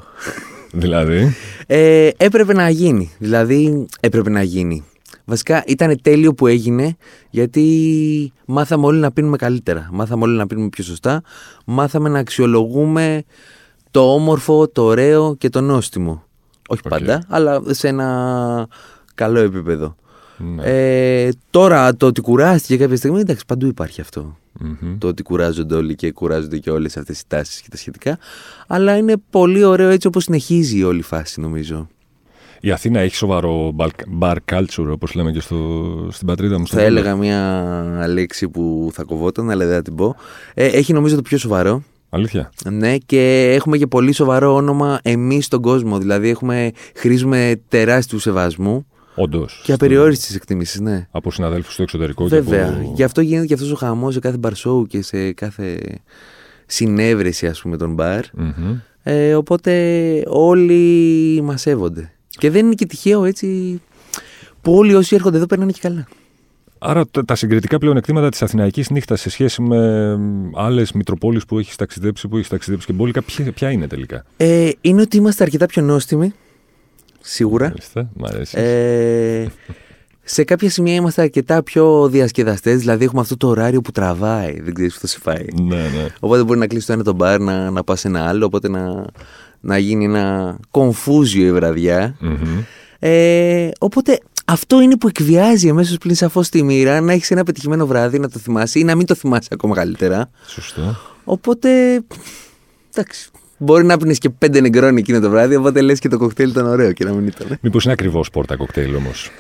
Δηλαδή. 0.73 1.35
Ε, 1.67 2.09
έπρεπε 2.17 2.53
να 2.53 2.69
γίνει. 2.69 3.13
Δηλαδή, 3.19 3.87
έπρεπε 4.01 4.31
να 4.31 4.43
γίνει. 4.43 4.85
Βασικά 5.25 5.63
ήταν 5.67 6.01
τέλειο 6.03 6.35
που 6.35 6.47
έγινε 6.47 6.97
γιατί 7.31 8.33
μάθαμε 8.47 8.87
όλοι 8.87 8.99
να 8.99 9.13
πίνουμε 9.13 9.37
καλύτερα. 9.37 9.89
Μάθαμε 9.93 10.25
όλοι 10.25 10.37
να 10.37 10.47
πίνουμε 10.47 10.69
πιο 10.69 10.85
σωστά. 10.85 11.23
Μάθαμε 11.67 12.09
να 12.09 12.19
αξιολογούμε 12.19 13.23
το 13.91 14.15
όμορφο, 14.15 14.69
το 14.69 14.83
ωραίο 14.83 15.35
και 15.39 15.49
το 15.49 15.61
νόστιμο. 15.61 16.25
Όχι 16.69 16.83
πάντα, 16.89 17.25
αλλά 17.29 17.63
σε 17.67 17.89
ένα 17.89 18.69
καλό 19.15 19.39
επίπεδο. 19.39 19.97
Ναι. 20.37 20.63
Ε, 20.65 21.31
τώρα 21.51 21.97
το 21.97 22.07
ότι 22.07 22.21
κουράστηκε 22.21 22.77
κάποια 22.77 22.97
στιγμή, 22.97 23.21
εντάξει, 23.21 23.45
παντού 23.47 23.67
υπάρχει 23.67 24.01
αυτό. 24.01 24.37
Mm-hmm. 24.65 24.97
Το 24.99 25.07
ότι 25.07 25.23
κουράζονται 25.23 25.75
όλοι 25.75 25.95
και 25.95 26.13
κουράζονται 26.13 26.59
και 26.59 26.71
όλες 26.71 26.97
αυτές 26.97 27.21
οι 27.21 27.25
τάσεις 27.27 27.61
και 27.61 27.69
τα 27.71 27.77
σχετικά. 27.77 28.19
Αλλά 28.67 28.97
είναι 28.97 29.15
πολύ 29.31 29.65
ωραίο 29.65 29.89
έτσι 29.89 30.07
όπως 30.07 30.25
συνεχίζει 30.25 30.79
η 30.79 30.83
όλη 30.83 31.03
φάση, 31.03 31.41
νομίζω. 31.41 31.89
Η 32.61 32.71
Αθήνα 32.71 33.01
έχει 33.01 33.15
σοβαρό 33.15 33.75
bar 34.21 34.37
culture, 34.53 34.89
όπως 34.91 35.15
λέμε 35.15 35.33
και 35.33 35.41
στο, 35.41 36.09
στην 36.11 36.27
πατρίδα 36.27 36.59
μου. 36.59 36.67
Θα 36.67 36.83
έλεγα 36.83 37.17
μια 37.17 38.07
λέξη 38.09 38.49
που 38.49 38.91
θα 38.93 39.03
κοβόταν, 39.03 39.51
αλλά 39.51 39.67
δεν 39.67 39.75
θα 39.75 39.83
την 39.83 39.95
πω. 39.95 40.17
Ε, 40.55 40.67
έχει 40.67 40.93
νομίζω 40.93 41.17
το 41.17 41.23
πιο 41.23 41.39
σοβαρό. 41.39 41.83
Αλήθεια. 42.09 42.53
Ναι, 42.71 42.97
και 42.97 43.53
έχουμε 43.55 43.79
και 43.79 43.87
πολύ 43.87 44.13
σοβαρό 44.13 44.55
όνομα 44.55 44.99
εμείς 45.03 45.45
στον 45.45 45.63
κόσμο. 45.63 45.99
Δηλαδή, 45.99 46.29
έχουμε, 46.29 46.71
χρήζουμε 46.95 47.61
τεράστιου 47.69 48.19
σεβασμού 48.19 48.87
Όντως. 49.15 49.61
Και 49.65 49.73
απεριόριστε 49.73 50.35
εκτιμήσει, 50.37 50.83
ναι. 50.83 51.07
Από 51.11 51.31
συναδέλφους 51.31 51.73
στο 51.73 51.83
εξωτερικό 51.83 52.27
Βέβαια. 52.27 52.67
και 52.69 52.75
από... 52.81 52.93
Γι' 52.95 53.03
αυτό 53.03 53.21
γίνεται 53.21 53.47
και 53.47 53.55
αυτός 53.55 53.71
ο 53.73 53.75
χαμός 53.75 54.15
σε 54.15 54.21
κάθε 54.21 54.37
μπαρσόου 54.37 54.87
και 54.87 55.03
σε 55.03 55.33
κάθε 55.33 55.79
συνέβρεση, 56.67 57.47
ας 57.47 57.61
πούμε, 57.61 57.77
των 57.77 57.95
μπαρ. 57.95 58.25
Μμμ. 58.35 58.77
Ε, 59.03 59.35
οπότε 59.35 59.73
όλοι 60.27 61.41
μα 61.43 61.57
σέβονται. 61.57 62.13
Και 62.29 62.51
δεν 62.51 62.65
είναι 62.67 62.75
και 62.75 62.87
τυχαίο 62.87 63.25
έτσι 63.25 63.81
που 64.61 64.73
όλοι 64.75 64.95
όσοι 64.95 65.15
έρχονται 65.15 65.37
εδώ 65.37 65.47
περνάνε 65.47 65.73
και 65.73 65.81
καλά. 65.83 66.07
Άρα 66.79 67.07
τα- 67.07 67.25
τα 67.25 67.35
συγκριτικά 67.35 67.79
πλεονεκτήματα 67.79 68.29
της 68.29 68.43
Αθηναϊκής 68.43 68.91
νύχτας 68.91 69.21
σε 69.21 69.31
σχέση 69.31 69.63
με 69.63 70.17
άλλες 70.55 70.93
Μητροπόλεις 70.93 71.45
που 71.45 71.59
έχεις 71.59 71.77
ταξιδέψει, 71.77 72.29
που 72.29 72.37
έχεις 72.37 72.49
ταξιδέψει 72.49 72.87
και 72.87 72.93
μπόλικα, 72.93 73.23
ποια, 73.23 73.53
ποια 73.53 73.71
είναι 73.71 73.87
τελικά; 73.87 74.25
Ε, 74.37 74.71
είναι 74.81 75.01
ότι 75.01 75.17
είμαστε 75.17 75.43
αρκετά 75.43 75.67
πιο 75.67 75.83
νόστιμοι. 75.83 76.33
Σίγουρα. 77.23 77.67
Μάλιστα, 77.69 78.09
μ' 78.17 78.25
αρέσεις. 78.25 78.55
Ε, 78.55 79.53
σε 80.25 80.45
κάποια 80.45 80.71
σημεία 80.71 80.95
είμαστε 80.95 81.23
αρκετά 81.23 81.63
πιο 81.63 82.09
διασκεδαστές, 82.09 82.79
δηλαδή 82.79 83.05
έχουμε 83.05 83.21
αυτό 83.21 83.37
το 83.37 83.49
ωράριο 83.49 83.81
που 83.81 83.93
τραβάει. 83.93 84.61
Δεν 84.61 84.75
ξέρεις 84.75 84.95
που 84.95 85.01
θα 85.01 85.07
σε 85.07 85.19
φάει. 85.23 85.45
ναι, 85.63 85.77
ναι. 85.77 86.07
Οπότε 86.21 86.45
μπορεί 86.45 86.59
να 86.59 86.67
κλείσει 86.67 86.87
το 86.87 86.93
ένα 86.93 87.03
το 87.03 87.13
μπαρ, 87.13 87.41
να, 87.41 87.71
να 87.71 87.85
πας 87.85 88.01
σε 88.01 88.09
ένα 88.09 88.29
άλλο, 88.29 88.47
οπότε 88.47 88.69
να, 88.69 89.05
να 89.61 89.79
γίνει 89.79 90.05
ένα 90.05 90.57
κομφούζιο 90.71 91.47
η 91.47 91.53
βραδιά. 91.53 92.17
Μμμ. 92.21 92.63
Ε, 92.99 93.69
οπότε 93.79 94.19
αυτό 94.45 94.81
είναι 94.81 94.97
που 94.97 95.09
εκβιάζει 95.09 95.69
αμέσως 95.69 95.99
πλην 95.99 96.15
σαφώς 96.15 96.49
τη 96.49 96.63
μοίρα 96.63 97.01
να 97.01 97.13
έχεις 97.13 97.31
ένα 97.31 97.43
πετυχημένο 97.43 97.87
βράδυ, 97.87 98.19
να 98.19 98.29
το 98.29 98.39
θυμάσαι 98.39 98.79
ή 98.79 98.85
να 98.85 98.95
μην 98.95 99.07
το 99.07 99.15
θυμάσαι 99.15 99.49
ακόμα 99.53 99.75
καλύτερα. 99.75 100.31
Σωστό. 100.47 100.97
Οπότε. 101.25 102.01
Εντάξει. 102.95 103.31
Μπορεί 103.63 103.85
να 103.85 103.97
πίνει 103.97 104.15
και 104.17 104.31
πέντε 104.31 104.61
νεγκρόνι 104.61 105.01
εκείνο 105.01 105.21
το 105.21 105.31
βράδυ, 105.31 105.57
οπότε 105.57 105.81
λες 105.81 105.99
και 105.99 106.09
το 106.09 106.19
κοκτέιλ 106.19 106.49
ήταν 106.51 106.67
ωραίο 106.67 106.93
και 106.93 107.05
να 107.05 107.13
μην 107.13 107.27
ήταν. 107.27 107.59
Μήπως 107.61 107.85
είναι 107.85 107.93
ακριβώς 107.93 108.31
πόρτα 108.31 108.57
κοκτέιλ 108.57 108.95
όμως; 108.95 109.31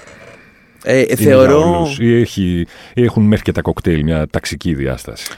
Ε, 0.82 1.00
ε, 1.00 1.16
θεωρώ. 1.16 1.86
Ή, 1.98 2.20
έχει, 2.20 2.66
ή 2.94 3.02
έχουν 3.02 3.22
μέχρι 3.24 3.44
και 3.44 3.52
τα 3.52 3.60
κοκτέιλ 3.62 4.02
μια 4.02 4.26
ταξική 4.26 4.74
διάσταση. 4.74 5.30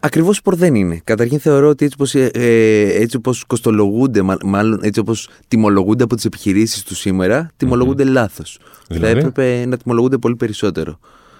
Ακριβώς 0.00 0.36
σπορ 0.36 0.54
δεν 0.56 0.74
είναι. 0.74 1.00
Καταρχήν 1.04 1.40
θεωρώ 1.40 1.68
ότι 1.68 1.84
έτσι 1.84 1.96
όπως, 1.98 2.14
ε, 2.14 2.30
ε, 2.34 3.02
έτσι 3.02 3.16
όπως 3.16 3.44
κοστολογούνται, 3.46 4.22
μα- 4.22 4.38
μάλλον 4.44 4.80
έτσι 4.82 5.00
όπως 5.00 5.28
τιμολογούνται 5.48 6.04
από 6.04 6.14
τις 6.14 6.24
επιχειρήσεις 6.24 6.82
τους 6.82 6.98
σήμερα, 6.98 7.50
τιμολογούνται 7.56 8.04
λάθος. 8.04 8.58
Δηλαδή; 8.88 9.12
Θα 9.12 9.18
έπρεπε 9.18 9.66
να 9.66 9.76
τιμολογούνται 9.76 10.16
πολύ 10.18 10.36
περισσότερο. 10.36 10.98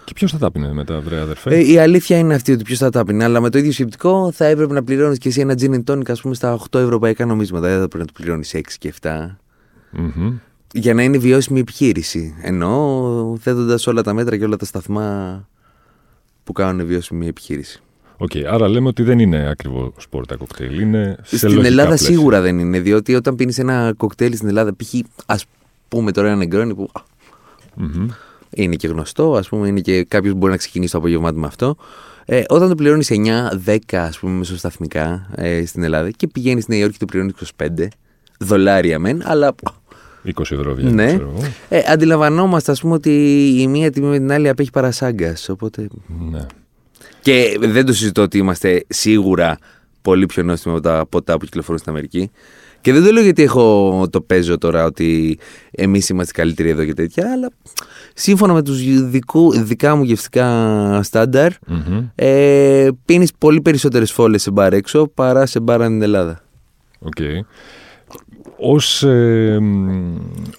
Και 0.08 0.14
ποιος 0.14 0.30
θα 0.32 0.38
τα 0.38 0.50
πίνει 0.50 0.72
μετά, 0.72 1.00
βρε 1.00 1.20
αδερφέ; 1.20 1.54
Ε, 1.54 1.70
η 1.72 1.78
αλήθεια 1.78 2.18
είναι 2.18 2.34
αυτή 2.34 2.52
ότι 2.52 2.62
ποιος 2.64 2.78
θα 2.78 2.90
τα 2.90 3.04
πίνει, 3.04 3.24
αλλά 3.24 3.40
με 3.40 3.50
το 3.50 3.58
ίδιο 3.58 3.72
σκεπτικό 3.72 4.30
θα 4.32 4.44
έπρεπε 4.44 4.72
να 4.74 4.82
πληρώνεις 4.84 5.18
και 5.18 5.28
εσύ 5.28 5.40
ένα 5.40 5.54
gin 5.60 5.70
and 5.74 5.84
tonic, 5.84 6.10
ας 6.10 6.20
πούμε, 6.20 6.34
στα 6.34 6.58
8 6.70 6.78
ευρωπαϊκά 6.80 7.26
νομίσματα. 7.26 7.68
Δεν 7.68 7.80
θα 7.80 7.88
πρέπει 7.88 7.98
να 7.98 8.04
το 8.04 8.12
πληρώνεις 8.16 8.54
6 8.54 8.60
και 8.78 8.94
7. 9.02 9.36
Μμμ. 9.90 10.32
Για 10.72 10.94
να 10.94 11.02
είναι 11.02 11.18
βιώσιμη 11.18 11.60
επιχείρηση. 11.60 12.34
Ενώ 12.42 13.36
θέτοντας 13.40 13.86
όλα 13.86 14.02
τα 14.02 14.12
μέτρα 14.12 14.36
και 14.36 14.44
όλα 14.44 14.56
τα 14.56 14.64
σταθμά 14.64 15.48
που 16.44 16.52
κάνουν 16.52 16.86
βιώσιμη 16.86 17.26
επιχείρηση. 17.26 17.82
Οκ, 18.16 18.30
άρα 18.50 18.68
λέμε 18.68 18.88
ότι 18.88 19.02
δεν 19.02 19.18
είναι 19.18 19.48
ακριβά 19.48 20.08
ποτά 20.10 20.28
τα 20.28 20.36
κοκτέιλ. 20.36 20.80
Είναι 20.80 21.16
σε 21.22 21.36
Στην 21.36 21.48
λογικά 21.48 21.66
Ελλάδα 21.66 21.88
πλαίσια. 21.88 22.06
σίγουρα 22.06 22.40
δεν 22.40 22.58
είναι, 22.58 22.80
διότι 22.80 23.14
όταν 23.14 23.34
πίνεις 23.36 23.58
ένα 23.58 23.92
κοκτέιλ 23.96 24.34
στην 24.36 24.48
Ελλάδα, 24.48 24.76
π.χ. 24.76 24.94
ας 25.26 25.44
πούμε 25.88 26.12
τώρα 26.12 26.28
ένα 26.28 26.36
νεγκρόνι 26.36 26.74
που 26.74 26.88
α, 26.92 27.00
Μμμ. 27.74 28.08
Είναι 28.50 28.74
και 28.74 28.88
γνωστό, 28.88 29.34
ας 29.34 29.48
πούμε, 29.48 29.68
είναι 29.68 29.80
και 29.80 30.04
κάποιος 30.04 30.32
που 30.32 30.38
μπορεί 30.38 30.52
να 30.52 30.58
ξεκινήσει 30.58 30.92
το 30.92 30.98
απόγευμά 30.98 31.32
του 31.32 31.38
με 31.38 31.46
αυτό. 31.46 31.76
Ε, 32.24 32.42
όταν 32.48 32.68
το 32.68 32.74
πληρώνεις 32.74 33.10
9-10, 33.66 33.76
ας 33.96 34.18
πούμε, 34.18 34.32
μεσοσταθμικά 34.32 35.30
ε, 35.34 35.66
στην 35.66 35.82
Ελλάδα 35.82 36.10
και 36.10 36.26
πηγαίνεις 36.26 36.62
στη 36.62 36.72
Νέα 36.72 36.80
Υόρκη 36.80 36.98
και 36.98 37.04
το 37.04 37.10
πληρώνεις 37.10 37.34
25 37.56 37.86
δολάρια 38.38 38.98
μεν, 38.98 39.22
αλλά 39.24 39.54
20 40.24 40.30
ευρώ 40.38 40.74
βγαίνει. 40.74 40.92
ναι. 40.92 41.06
ξέρω 41.06 41.32
εγώ. 41.36 41.46
Ε, 41.68 41.80
αντιλαμβανόμαστε, 41.86 42.72
ας 42.72 42.80
πούμε, 42.80 42.94
ότι 42.94 43.10
η 43.60 43.66
μία 43.66 43.90
τιμή 43.90 44.06
με 44.06 44.18
την 44.18 44.32
άλλη 44.32 44.48
απέχει 44.48 44.70
παρασάγκας. 44.70 45.48
Οπότε. 45.48 45.88
Ναι. 46.30 46.46
Και 47.20 47.56
δεν 47.60 47.86
το 47.86 47.92
συζητώ 47.92 48.22
ότι 48.22 48.38
είμαστε 48.38 48.84
σίγουρα 48.88 49.58
πολύ 50.02 50.26
πιο 50.26 50.42
νόστιμοι 50.42 50.74
από 50.74 50.82
τα 50.88 51.06
ποτά 51.06 51.38
που 51.38 51.44
κυκλοφορούν 51.44 51.78
στην 51.78 51.92
Αμερική. 51.92 52.30
Και 52.88 52.94
δεν 52.94 53.04
το 53.04 53.12
λέω 53.12 53.22
γιατί 53.22 53.42
έχω 53.42 54.06
το 54.10 54.20
παίζω 54.20 54.58
τώρα 54.58 54.84
ότι 54.84 55.38
εμείς 55.70 56.08
είμαστε 56.08 56.32
καλύτεροι 56.32 56.68
εδώ 56.68 56.84
και 56.84 56.94
τέτοια, 56.94 57.32
αλλά 57.32 57.50
σύμφωνα 58.14 58.52
με 58.52 58.62
τους 58.62 58.80
δικά 59.62 59.94
μου 59.96 60.02
γευστικά 60.02 61.00
στάνταρ, 61.02 61.52
Μμμ. 61.66 62.04
ε, 62.14 62.88
πίνεις 63.04 63.32
πολύ 63.38 63.60
περισσότερες 63.60 64.12
φόλες 64.12 64.42
σε 64.42 64.50
μπαρ 64.50 64.72
έξω 64.72 65.10
παρά 65.14 65.46
σε 65.46 65.60
μπαρ 65.60 65.82
στην 65.82 66.02
Ελλάδα. 66.02 66.40
Οκ. 66.98 67.16
Ως, 68.58 69.02
ε, 69.02 69.58
μ, 69.60 70.16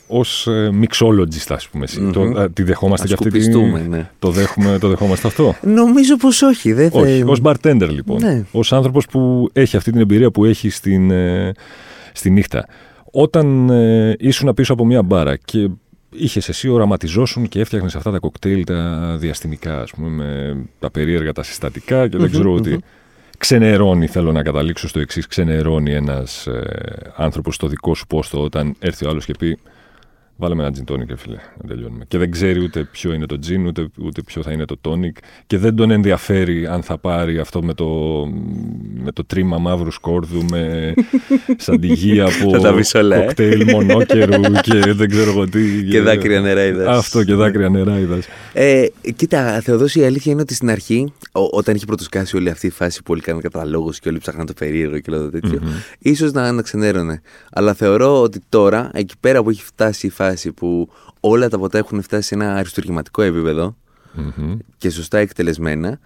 ως 0.07 0.47
ε, 0.47 0.69
mixologist, 0.81 1.47
ας 1.49 1.67
πούμε, 1.67 1.83
εσύ, 1.83 2.01
Μμμ. 2.01 2.11
το, 2.11 2.21
α, 2.21 2.49
τη 2.49 2.63
δεχόμαστε 2.63 3.03
Ας 3.03 3.09
και 3.09 3.15
αυτή 3.19 3.29
τη... 3.29 3.43
σκουπιστούμε, 3.43 3.85
ναι. 3.89 4.09
Το, 4.19 4.29
δέχουμε, 4.29 4.77
το 4.79 4.87
δεχόμαστε 4.87 5.27
αυτό; 5.27 5.55
Νομίζω 5.61 6.17
πως 6.17 6.41
όχι. 6.41 6.73
Δεν 6.73 6.91
θα... 6.91 6.99
Όχι, 6.99 7.23
ως 7.25 7.39
bartender 7.43 7.87
λοιπόν. 7.89 8.17
Ναι. 8.21 8.43
Ως 8.51 8.73
άνθρωπος 8.73 9.05
που 9.05 9.49
έχει 9.53 9.77
αυτή 9.77 9.91
την 9.91 10.01
εμπειρία 10.01 10.31
που 10.31 10.45
έχει 10.45 10.69
στην, 10.69 11.11
ε, 11.11 11.51
στη 12.13 12.29
νύχτα. 12.29 12.65
Όταν 13.11 13.69
ε, 13.69 14.15
ήσουν 14.19 14.53
πίσω 14.53 14.73
από 14.73 14.85
μια 14.85 15.03
μπάρα 15.03 15.35
και 15.35 15.69
είχες 16.09 16.49
εσύ 16.49 16.69
οραματιζόσουν 16.69 17.47
και 17.47 17.59
έφτιαχνες 17.59 17.95
αυτά 17.95 18.11
τα 18.11 18.19
κοκτέιλ 18.19 18.63
τα 18.63 19.15
διαστημικά, 19.19 19.81
ας 19.81 19.91
πούμε, 19.91 20.09
με 20.09 20.57
τα 20.79 20.91
περίεργα 20.91 21.31
τα 21.31 21.43
συστατικά 21.43 22.07
και 22.07 22.17
δεν 22.17 22.31
ξέρω 22.31 22.59
τι. 22.59 22.75
Ξενερώνει, 23.37 24.07
θέλω 24.07 24.31
να 24.31 24.43
καταλήξω 24.43 24.87
στο 24.87 24.99
εξής. 24.99 25.27
Ξενερώνει 25.27 25.93
ένας 25.93 26.47
ε, 26.47 27.11
άνθρωπος 27.15 27.55
στο 27.55 27.67
δικό 27.67 27.95
σου 27.95 28.07
πόστο 28.07 28.43
όταν 28.43 28.75
έρθει 28.79 29.05
ο 29.05 29.09
άλλος 29.09 29.25
και 29.25 29.33
πει: 29.39 29.57
Βάλε 30.41 30.55
με 30.55 30.63
ένα 30.63 30.73
gin 30.75 30.91
tonic, 30.91 31.07
ρε 31.07 31.17
φίλε, 31.17 31.37
να 31.61 31.67
τελειώνουμε. 31.67 32.05
Και 32.07 32.17
δεν 32.17 32.31
ξέρει 32.31 32.63
ούτε 32.63 32.83
ποιο 32.91 33.13
είναι 33.13 33.25
το 33.25 33.39
gin, 33.47 33.65
ούτε, 33.67 33.87
ούτε 33.99 34.21
ποιο 34.21 34.41
θα 34.41 34.51
είναι 34.51 34.65
το 34.65 34.79
tonic. 34.87 35.17
Και 35.47 35.57
δεν 35.57 35.75
τον 35.75 35.91
ενδιαφέρει 35.91 36.67
αν 36.67 36.83
θα 36.83 36.97
πάρει 36.97 37.39
αυτό 37.39 37.63
με 37.63 37.73
το, 37.73 37.87
με 39.03 39.11
το 39.11 39.25
τρίμα 39.25 39.57
μαύρου 39.57 39.91
σκόρδου, 39.91 40.45
με 40.51 40.93
σαντιγία 41.57 42.25
από 42.25 42.51
Θα 42.51 42.59
τα 42.59 42.73
βρεις 42.73 42.93
όλα, 42.93 43.15
ε. 43.15 43.25
κοκτέιλ 43.25 43.69
μονόκερου 43.71 44.41
και 44.61 44.93
δεν 44.93 45.09
ξέρω 45.09 45.29
εγώ 45.29 45.49
τι. 45.49 45.83
Και 45.83 46.01
δάκρυα 46.01 46.41
νεράιδας. 46.41 46.97
Αυτό 46.97 47.23
και 47.23 47.33
δάκρυα 47.33 47.69
νεράιδας. 47.69 48.25
Ε, 48.53 48.85
κοίτα, 49.15 49.61
Θεοδόση, 49.61 49.99
η 49.99 50.03
αλήθεια 50.03 50.31
είναι 50.31 50.41
ότι 50.41 50.53
στην 50.53 50.69
αρχή, 50.69 51.13
ό, 51.31 51.41
όταν 51.51 51.75
είχε 51.75 51.85
πρωτοσκάσει 51.85 52.35
όλη 52.35 52.49
αυτή 52.49 52.67
η 52.67 52.69
φάση 52.69 53.03
που 53.03 53.11
όλοι 53.11 53.21
κάναν 53.21 53.41
καταλόγους 53.41 53.99
και 53.99 54.09
όλοι 54.09 54.17
ψάχναν 54.17 54.45
το 54.45 54.53
περίεργο 54.53 54.99
και 54.99 55.11
όλο 55.11 55.23
το 55.23 55.29
τέτοιο, 55.29 55.61
ίσως 55.99 56.31
να, 56.31 56.51
να 56.51 56.61
ξενέρωνε. 56.61 57.21
Αλλά 57.51 57.73
θεωρώ 57.73 58.21
ότι 58.21 58.39
τώρα, 58.49 58.89
εκεί 58.93 59.13
πέρα 59.19 59.43
που 59.43 59.49
έχει 59.49 59.63
φτάσει 59.63 60.07
η 60.07 60.09
φάση 60.09 60.28
που 60.55 60.89
όλα 61.19 61.49
τα 61.49 61.59
ποτά 61.59 61.77
έχουν 61.77 62.01
φτάσει 62.01 62.27
σε 62.27 62.35
ένα 62.35 62.55
αριστουργηματικό 62.55 63.21
επίπεδο 63.21 63.75
Μμμ. 64.13 64.57
και 64.77 64.89
σωστά 64.89 65.17
εκτελεσμένα, 65.17 65.99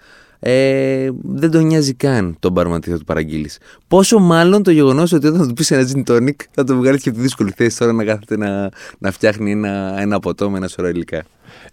ε, 0.46 1.10
δεν 1.22 1.52
τον 1.52 1.66
νοιάζει 1.66 1.94
καν 1.94 2.36
τον 2.40 2.52
μπαρμαν 2.52 2.82
τι 2.82 2.90
θα 2.90 2.98
του 2.98 3.04
παραγγείλεις. 3.04 3.60
Πόσο 3.88 4.20
μάλλον 4.20 4.64
το 4.64 4.72
γεγονός 4.72 5.12
ότι 5.12 5.28
όταν 5.28 5.48
του 5.48 5.54
πεις 5.54 5.72
ένα 5.72 5.90
gin 5.94 6.12
tonic 6.12 6.36
θα 6.52 6.64
το 6.64 6.76
βγάλεις 6.76 7.02
και 7.02 7.10
από 7.10 7.18
τη 7.18 7.24
δύσκολη 7.24 7.52
θέση 7.56 7.78
τώρα 7.78 7.94
να 7.94 8.04
κάθεται 8.04 8.38
να, 8.38 8.70
να 8.98 9.12
φτιάχνει 9.12 9.52
ένα, 9.52 9.96
ένα 10.00 10.20
ποτό 10.20 10.50
με 10.50 10.58
ένα 10.58 10.68
σωρό 10.68 10.88
υλικά. 10.88 11.24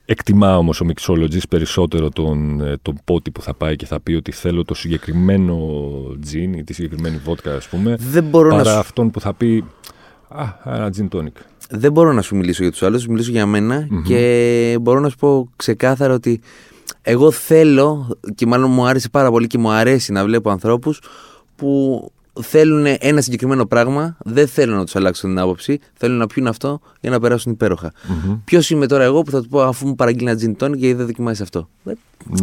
Εκτιμά 0.04 0.57
όμως 0.57 0.80
ο 0.80 0.87
mixologist 0.88 1.49
περισσότερο 1.49 2.09
τον, 2.09 2.61
ε, 2.61 2.76
τον 2.83 3.00
πότη 3.04 3.30
που 3.30 3.42
θα 3.42 3.54
πάει 3.54 3.76
και 3.76 3.87
θα 3.87 4.00
πει 4.00 4.12
ότι 4.12 4.33
θέλω 4.33 4.64
το 4.64 4.75
συγκεκριμένο 4.75 5.59
gin 6.33 6.57
ή 6.57 6.64
τη 6.64 6.73
συγκεκριμένη 6.73 7.16
βότκα 7.25 7.54
ας 7.54 7.69
πούμε 7.69 7.97
Δεν 7.99 8.25
μπορώ 8.25 8.49
να 8.49 8.57
παρά 8.57 8.73
σου 8.73 8.78
αυτόν 8.78 9.11
που 9.11 9.21
θα 9.21 9.35
πει 9.35 9.64
α, 10.31 10.45
ένα 10.65 10.91
gin 10.97 11.09
tonic. 11.17 11.33
δεν 11.71 11.93
μπορώ 11.93 12.13
να 12.13 12.23
σου 12.23 12.37
μιλήσω 12.37 12.63
για 12.63 12.73
τους 12.73 12.83
άλλους, 12.83 13.03
σου 13.03 13.11
μιλήσω 13.11 13.31
για 13.31 13.47
μενα 13.47 13.89
και 14.05 14.79
μπορώ 14.81 15.01
να 15.01 15.09
σου 15.09 15.17
πω 15.17 15.49
ξεκάθαρα 15.57 16.15
ότι 16.15 16.41
εγώ 17.03 17.31
θέλω 17.31 18.09
και 18.35 18.47
μάλλον 18.47 18.71
μου 18.71 18.87
άρεσε 18.87 19.09
πάρα 19.09 19.31
πολύ 19.31 19.47
και 19.47 19.59
μου 19.59 19.71
αρέσει 19.71 20.13
να 20.13 20.25
βλέπω 20.25 20.51
ανθρώπους 20.51 21.01
που 21.57 22.13
θέλουν 22.43 22.97
ένα 23.01 23.21
συγκεκριμένο 23.21 23.67
πράγμα, 23.67 24.17
δεν 24.25 24.49
θέλουν 24.49 24.77
να 24.77 24.85
τους 24.85 24.97
αλλάξουν 24.97 25.31
την 25.31 25.39
άποψη, 25.39 25.79
θέλουν 25.95 26.17
να 26.17 26.27
πιούν 26.27 26.47
αυτό 26.47 26.81
για 27.01 27.11
να 27.11 27.21
περάσουν 27.21 27.53
υπέροχα. 27.53 27.93
Ποιος 28.45 28.71
είμαι 28.71 28.87
τώρα 28.87 29.05
εγώ 29.05 29.23
που 29.23 29.31
θα 29.31 29.43
του 29.43 29.49
πω 29.49 29.63
αφού 29.63 29.87
μου 29.87 29.95
παραγγείλει 29.95 30.31
ένα 30.31 30.41
gin 30.43 30.65
tonic 30.65 30.77
γιατί 30.77 30.95
δεν 30.95 31.07
δοκιμάσει 31.07 31.43
αυτό. 31.43 31.69
Δεν- 31.83 31.99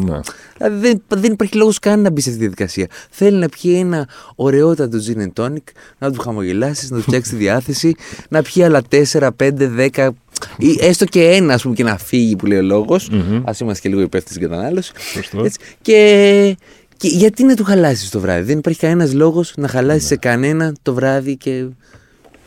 Ναι. 0.06 0.20
Δηλαδή 0.58 0.80
δεν, 0.80 1.02
δεν 1.22 1.32
υπάρχει 1.32 1.56
λόγος 1.58 1.80
καν 1.80 2.02
να 2.02 2.10
μπει 2.10 2.22
σε 2.22 2.30
αυτή 2.30 2.42
τη 2.42 2.48
διαδικασία. 2.48 2.88
Θέλει 3.10 3.38
να 3.38 3.50
πιει 3.50 3.76
ένα 3.80 4.08
ωραιότατο 4.36 4.98
gin 5.08 5.18
and 5.22 5.44
tonic, 5.46 5.64
να 5.98 6.12
του 6.12 6.22
χαμογελάσεις, 6.22 6.90
να 6.92 6.98
του 6.98 7.04
φτιάξεις 7.04 7.32
τη 7.32 7.38
διάθεση, 7.40 7.96
να 8.30 8.42
πιει 8.42 8.64
άλλα 8.64 8.82
4, 8.90 9.32
5, 9.36 9.52
10 9.96 10.10
ή 10.58 10.78
έστω 10.80 11.06
και 11.06 11.24
ένα, 11.30 11.54
ας 11.54 11.62
πούμε, 11.62 11.76
και 11.76 11.84
να 11.84 11.98
φύγει 11.98 12.36
που 12.36 12.46
λέει 12.46 12.58
ο 12.58 12.62
λόγος. 12.62 13.10
Α 13.46 13.52
είμαστε 13.62 13.82
και 13.82 13.90
λίγο 13.90 14.02
υπεύθυνοι 14.02 14.36
στην 14.40 14.50
κατανάλωση. 14.50 14.92
Σωστό. 15.14 15.44
Έτσι. 15.44 15.60
Και, 15.82 16.58
και 16.98 17.08
γιατί 17.08 17.44
να 17.44 17.56
του 17.56 17.64
χαλάσεις 17.64 18.10
το 18.10 18.20
βράδυ; 18.20 18.44
Δεν 18.44 18.58
υπάρχει 18.58 18.80
κανένας 18.80 19.14
λόγος 19.14 19.54
να 19.58 19.68
χαλάσεις 19.68 20.08
σε 20.08 20.16
κανένα 20.16 20.74
το 20.82 20.94
βράδυ 20.94 21.38
και. 21.38 21.66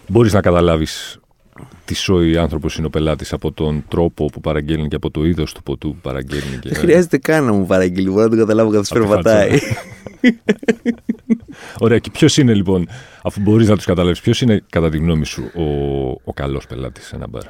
Μπορείς 0.06 0.32
να 0.32 0.40
καταλάβεις 0.40 1.18
τι 1.84 1.94
σόι 1.94 2.36
άνθρωπος 2.36 2.76
είναι 2.76 2.86
ο 2.86 2.90
πελάτης 2.90 3.32
από 3.32 3.52
τον 3.52 3.84
τρόπο 3.88 4.24
που 4.24 4.40
παραγγέλνει 4.40 4.88
και 4.88 4.96
από 4.96 5.10
το 5.10 5.24
είδος 5.24 5.52
του 5.52 5.62
ποτού 5.62 5.88
που 5.88 6.00
παραγγέλνει. 6.02 6.56
Και... 6.60 6.68
Δεν 6.68 6.78
χρειάζεται 6.78 7.18
καν 7.18 7.44
να 7.44 7.52
μου 7.52 7.66
παραγγείλει. 7.66 8.10
Μπορώ 8.10 8.22
να 8.22 8.30
το 8.30 8.36
καταλάβω 8.36 8.70
καθώς 8.70 8.90
Από 8.90 9.00
τη 9.00 9.06
περπατάει. 9.06 9.58
Ωραία, 11.78 11.98
και 11.98 12.10
ποιος 12.10 12.36
είναι 12.36 12.54
λοιπόν, 12.54 12.88
αφού 13.22 13.40
μπορείς 13.40 13.68
να 13.68 13.76
τους 13.76 13.84
καταλάβεις, 13.84 14.20
ποιος 14.20 14.40
είναι 14.40 14.62
κατά 14.70 14.90
τη 14.90 14.96
γνώμη 14.96 15.24
σου 15.24 15.50
ο, 15.54 15.62
ο 16.24 16.32
καλός 16.34 16.66
πελάτης 16.66 17.06
σε 17.06 17.16
ένα 17.16 17.28
μπαρ; 17.28 17.42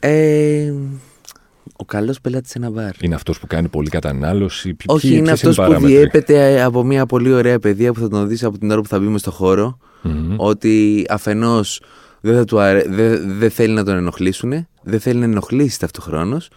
Ε, 0.00 0.72
ο 1.76 1.84
καλός 1.84 2.20
πελάτης 2.20 2.50
σε 2.50 2.58
ένα 2.58 2.70
μπαρ. 2.70 2.90
Είναι 3.00 3.14
αυτός 3.14 3.38
που 3.40 3.46
κάνει 3.46 3.68
πολλή 3.68 3.88
κατανάλωση. 3.88 4.62
Ποιοι- 4.74 4.86
Όχι, 4.86 5.06
ποιοι- 5.06 5.16
είναι 5.16 5.26
ποιες 5.26 5.34
αυτός 5.34 5.56
οι 5.56 5.60
που 5.60 5.66
παράμετροι; 5.66 5.96
διέπεται 5.96 6.62
από 6.62 6.84
μια 6.84 7.06
πολύ 7.06 7.32
ωραία 7.32 7.58
παιδεία 7.58 7.92
που 7.92 8.00
θα 8.00 8.08
τον 8.08 8.28
δεις 8.28 8.44
από 8.44 8.58
την 8.58 8.70
ώρα 8.70 8.80
που 8.80 8.88
θα 8.88 9.00
μπει 9.00 9.18
στο 9.18 9.30
χώρο. 9.30 9.78
Μμμ. 10.02 10.34
Ότι 10.36 11.04
αφενός 11.08 11.80
δεν, 12.20 12.34
θα 12.36 12.44
του 12.44 12.58
αρέ... 12.60 12.84
δεν, 12.88 13.38
δεν 13.38 13.50
θέλει 13.50 13.74
να 13.74 13.84
τον 13.84 13.96
ενοχλήσουν, 13.96 14.66
δεν 14.82 15.00
θέλει 15.00 15.18
να 15.18 15.24
ενοχλήσει 15.24 15.78
ταυτοχρόνως 15.78 16.48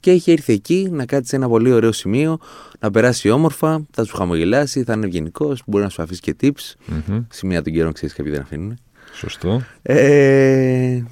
και 0.00 0.10
έχει 0.10 0.30
έρθει 0.32 0.52
εκεί 0.52 0.88
να 0.92 1.04
κάτσει 1.06 1.28
σε 1.28 1.36
ένα 1.36 1.48
πολύ 1.48 1.72
ωραίο 1.72 1.92
σημείο, 1.92 2.38
να 2.80 2.90
περάσει 2.90 3.30
όμορφα, 3.30 3.86
θα 3.90 4.04
σου 4.04 4.16
χαμογελάσει, 4.16 4.82
θα 4.82 4.92
είναι 4.92 5.06
ευγενικός, 5.06 5.62
μπορεί 5.66 5.84
να 5.84 5.90
σου 5.90 6.02
αφήσει 6.02 6.20
και 6.20 6.36
tips. 6.42 6.74
Μμμ. 6.86 7.20
Σημεία 7.30 7.62
των 7.62 7.72
καιρών 7.72 7.92
ξέρεις 7.92 8.14
κάποιοι 8.14 8.32
δεν 8.32 8.40
αφήνουν. 8.40 8.78
Σωστό. 9.12 9.62
Ε, 9.82 11.02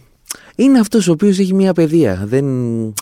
είναι 0.56 0.78
αυτός 0.78 1.08
ο 1.08 1.12
οποίος 1.12 1.38
έχει 1.38 1.54
μια 1.54 1.72
παιδεία. 1.72 2.22
Δεν, 2.24 2.44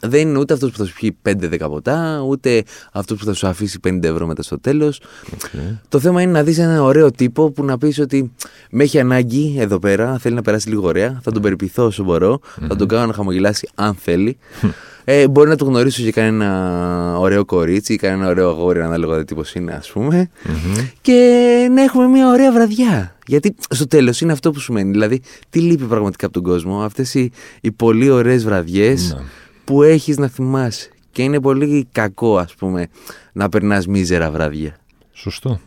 δεν 0.02 0.20
είναι 0.20 0.38
ούτε 0.38 0.52
αυτός 0.52 0.70
που 0.70 0.78
θα 0.78 0.84
σου 0.84 0.94
πιει 0.94 1.16
5-10 1.23 1.58
ποτά, 1.68 2.20
ούτε 2.28 2.62
αυτός 2.92 3.18
που 3.18 3.25
θα 3.25 3.32
σου 3.32 3.46
αφήσει 3.46 3.78
50 3.88 4.02
ευρώ 4.02 4.26
μετά 4.26 4.42
στο 4.42 4.61
τέλος. 4.61 5.00
Οκ. 5.34 5.40
Το 5.88 5.99
θέμα 6.00 6.23
είναι 6.23 6.32
να 6.32 6.42
δεις 6.42 6.58
ένα 6.58 6.82
ωραίο 6.82 7.11
τύπο 7.11 7.50
που 7.50 7.64
να 7.64 7.78
πεις 7.78 7.99
ότι 7.99 8.32
με 8.70 8.82
έχει 8.82 9.00
ανάγκη 9.00 9.56
εδώ 9.58 9.78
πέρα, 9.78 10.18
θέλει 10.18 10.34
να 10.34 10.42
περάσει 10.42 10.68
λίγο 10.68 10.87
ωραία, 10.87 11.20
θα 11.23 11.32
τον 11.32 11.42
περιποιηθώ 11.42 11.84
όσο 11.84 12.04
μπορώ, 12.04 12.40
θα 12.68 12.76
τον 12.76 12.88
κάνω 12.88 13.06
να 13.06 13.12
χαμογελάσει 13.12 13.68
αν 13.75 13.94
θέλει. 13.94 14.37
Ε, 15.06 15.28
μπορεί 15.28 15.49
να 15.49 15.56
το 15.56 15.64
γνωρίσω 15.64 16.02
και 16.02 16.12
κανένα 16.12 17.18
ωραίο 17.18 17.44
κορίτσι 17.44 17.92
ή 17.92 17.96
κανένα 17.96 18.28
ωραίο 18.28 18.49
αγόρι, 18.49 18.80
ανάλογα 18.80 19.18
τι 19.18 19.25
τύπος 19.25 19.54
είναι, 19.54 19.73
ας 19.73 19.90
πούμε. 19.90 20.30
Μμμ. 20.44 20.87
Και 21.00 21.68
να 21.75 21.82
έχουμε 21.82 22.06
μια 22.06 22.28
ωραία 22.28 22.52
βραδιά. 22.52 23.13
Γιατί 23.26 23.54
στο 23.71 23.87
τέλος 23.87 24.21
είναι 24.21 24.33
αυτό 24.33 24.50
που 24.50 24.59
σου 24.61 24.73
μένει. 24.73 24.90
Δηλαδή, 24.90 25.21
τι 25.50 25.59
λείπει 25.61 25.85
πραγματικά 25.85 26.26
από 26.26 26.35
τον 26.35 26.43
κόσμο, 26.43 26.83
αυτές 26.83 27.14
οι, 27.14 27.31
οι 27.61 27.71
πολύ 27.73 28.11
ωραίες 28.11 28.45
βραδιές 28.45 29.12
Ναι. 29.14 29.23
που 29.64 29.83
έχεις 29.83 30.16
να 30.16 30.28
θυμάσαι. 30.28 30.88
Και 31.12 31.23
είναι 31.23 31.40
πολύ 31.40 31.88
κακό, 31.93 32.38
ας 32.38 32.54
πούμε, 32.54 32.87
να 33.33 33.49
περνάς 33.49 33.87
μίζερα 33.87 34.31
βράδια. 34.31 34.76
Σωστό. 35.12 35.61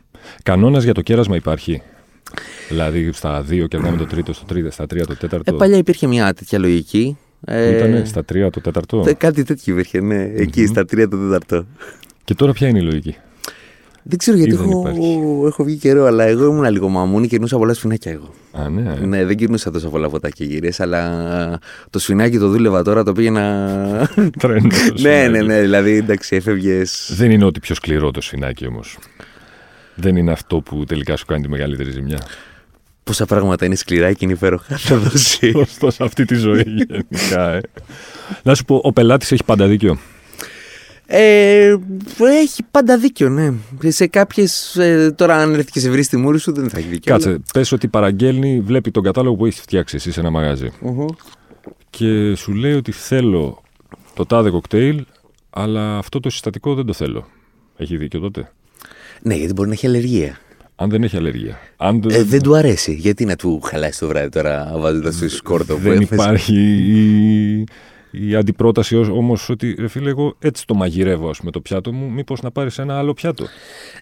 Κανόνας 0.43 0.83
για 0.83 0.93
το 0.93 1.01
κέρασμα 1.01 1.35
υπάρχει. 1.35 1.81
Δηλαδή 2.69 3.11
στα 3.11 3.41
δύο 3.41 3.67
κερνάμε 3.67 3.97
το 3.97 4.05
τρίτο, 4.05 4.33
στο 4.33 4.45
τρίτο, 4.45 4.71
στα 4.71 4.87
τρία 4.87 5.05
το 5.05 5.11
Ε, 5.11 5.15
τέταρτο. 5.15 5.53
παλιά 5.53 5.77
υπήρχε 5.77 6.07
μια 6.07 6.33
τέτοια 6.33 6.59
λογική. 6.59 7.17
Ε, 7.45 7.75
Ήτανε 7.75 8.05
στα 8.05 8.25
τρία 8.25 8.49
το 8.49 8.61
τέταρτο; 8.61 9.01
τε- 9.01 9.17
Κάτι 9.17 9.43
τέτοιο 9.43 9.73
υπήρχε, 9.73 10.01
ναι, 10.01 10.23
εκεί 10.35 10.65
στα 10.65 10.85
τρία 10.85 11.07
το 11.07 11.17
τέταρτο. 11.17 11.65
Και 12.23 12.33
τώρα 12.33 12.51
ποια 12.53 12.67
είναι 12.67 12.79
η 12.79 12.81
λογική; 12.81 13.15
Δεν 14.09 14.17
ξέρω 14.17 14.37
γιατί 14.37 14.53
Ή 14.53 14.57
δεν 14.57 14.69
έχω, 14.69 14.79
υπάρχει. 14.79 15.19
έχω 15.45 15.63
βγει 15.63 15.75
καιρό, 15.75 16.05
αλλά 16.05 16.23
εγώ 16.23 16.45
ήμουν 16.45 16.71
λίγο 16.71 16.89
μαμούνι 16.89 17.23
και 17.23 17.27
κερνούσα 17.29 17.57
πολλά 17.57 17.73
σφινάκια 17.73 18.11
εγώ. 18.11 18.33
Α, 18.51 18.69
ναι. 18.69 18.95
Ναι, 19.05 19.25
δεν 19.25 19.35
κερνούσα 19.35 19.71
τόσο 19.71 19.89
πολλά 19.89 20.09
ποτά 20.09 20.29
και 20.29 20.43
γύρε, 20.43 20.69
αλλά 20.77 21.59
το 21.89 21.99
σφινάκι 21.99 22.37
το 22.37 22.47
δούλευα 22.49 22.83
τώρα, 22.83 23.03
το 23.03 23.11
πήγαινα. 23.13 24.09
Τρέντο 24.39 24.67
το 24.67 25.01
ναι, 25.01 25.09
ναι, 25.09 25.23
σφινάκι. 25.23 25.45
ναι, 25.45 25.59
δηλαδή 25.61 25.91
εντάξει, 25.91 26.35
έφευγες. 26.35 27.13
Δεν 27.17 27.31
είναι 27.31 27.45
ότι 27.45 27.59
πιο 27.59 27.75
σκληρό 27.75 28.11
το 28.11 28.21
σφινάκι 28.21 28.67
όμως. 28.67 28.97
Δεν 29.95 30.15
είναι 30.15 30.31
αυτό 30.31 30.59
που 30.61 30.83
τελικά 30.83 31.15
σου 31.15 31.25
κάνει 31.25 31.41
τη 31.41 31.49
μεγαλύτερη 31.49 31.91
ζημιά. 31.91 32.19
Πόσα 33.03 33.25
πράγματα 33.25 33.65
είναι 33.65 33.75
σκληρά 33.75 34.11
και 34.11 34.19
είναι 34.25 34.33
υπέροχα. 34.33 34.77
Θα 34.77 34.95
δώσει. 34.97 35.51
Σωστό 35.51 35.91
σε 35.91 36.03
αυτή 36.03 36.25
τη 36.25 36.35
ζωή 36.35 36.63
γενικά. 36.87 37.51
Ε. 37.51 37.59
Να 38.43 38.55
σου 38.55 38.65
πω, 38.65 38.81
ο 38.83 38.93
πελάτης 38.93 39.31
έχει 39.31 39.43
πάντα 39.43 39.67
δίκιο. 39.67 39.97
Ε, 41.09 41.75
έχει 42.41 42.63
πάντα 42.71 42.97
δίκιο, 42.97 43.29
ναι. 43.29 43.53
Σε 43.91 44.07
κάποιες. 44.07 44.79
τώρα, 45.15 45.35
αν 45.35 45.53
έρθει 45.53 45.71
και 45.71 45.79
σε 45.79 45.89
βρει 45.89 46.03
στη 46.03 46.17
μούρη 46.17 46.39
σου, 46.39 46.53
δεν 46.53 46.69
θα 46.69 46.77
έχει 46.77 46.87
δίκιο. 46.87 47.11
Κάτσε, 47.13 47.39
πες 47.53 47.71
ότι 47.71 47.87
παραγγέλνει, 47.87 48.59
βλέπει 48.61 48.91
τον 48.91 49.03
κατάλογο 49.03 49.35
που 49.35 49.45
έχεις 49.45 49.59
φτιάξει 49.61 49.95
εσύ 49.95 50.11
σε 50.11 50.19
ένα 50.19 50.29
μαγαζί. 50.29 50.71
αλλά- 50.83 50.91
Μμμ. 50.93 51.05
Και 51.89 52.35
σου 52.35 52.53
λέει 52.53 52.73
ότι 52.73 52.91
θέλω 52.91 53.61
το 54.13 54.25
τάδε 54.25 54.49
κοκτέιλ, 54.49 55.05
αλλά 55.49 55.97
αυτό 55.97 56.19
το 56.19 56.29
συστατικό 56.29 56.73
δεν 56.75 56.85
το 56.85 56.93
θέλω. 56.93 57.27
Έχει 57.77 57.97
δίκιο 57.97 58.19
τότε; 58.19 58.51
Ναι, 59.21 59.35
γιατί 59.35 59.53
μπορεί 59.53 59.67
να 59.67 59.73
έχει 59.73 59.87
αλλεργία. 59.87 60.37
Αν 60.75 60.89
δεν 60.89 61.03
έχει 61.03 61.17
αλλεργία. 61.17 61.59
Αν 61.77 62.03
Ε, 62.09 62.23
δεν 62.23 62.41
του 62.41 62.55
αρέσει. 62.55 62.93
Γιατί 62.93 63.25
να 63.25 63.35
του 63.35 63.61
χαλάσει 63.61 63.99
το 63.99 64.07
βράδυ 64.07 64.29
τώρα 64.29 64.73
βάζοντας 64.77 65.17
το 65.17 65.29
σκόρτο 65.29 65.73
που 65.75 65.79
δεν 65.81 66.01
έφεσε. 66.01 66.13
υπάρχει 66.13 67.63
η, 68.11 68.29
η 68.29 68.35
αντιπρόταση 68.35 68.95
όμως 68.95 69.49
ότι 69.49 69.75
ρε 69.79 69.87
φίλε, 69.87 70.09
εγώ 70.09 70.35
έτσι 70.39 70.65
το 70.65 70.73
μαγειρεύω 70.73 71.29
ας 71.29 71.37
πούμε, 71.37 71.51
το 71.51 71.61
πιάτο 71.61 71.93
μου. 71.93 72.11
Μήπως 72.11 72.41
να 72.41 72.51
πάρεις 72.51 72.77
ένα 72.77 72.97
άλλο 72.97 73.13
πιάτο; 73.13 73.45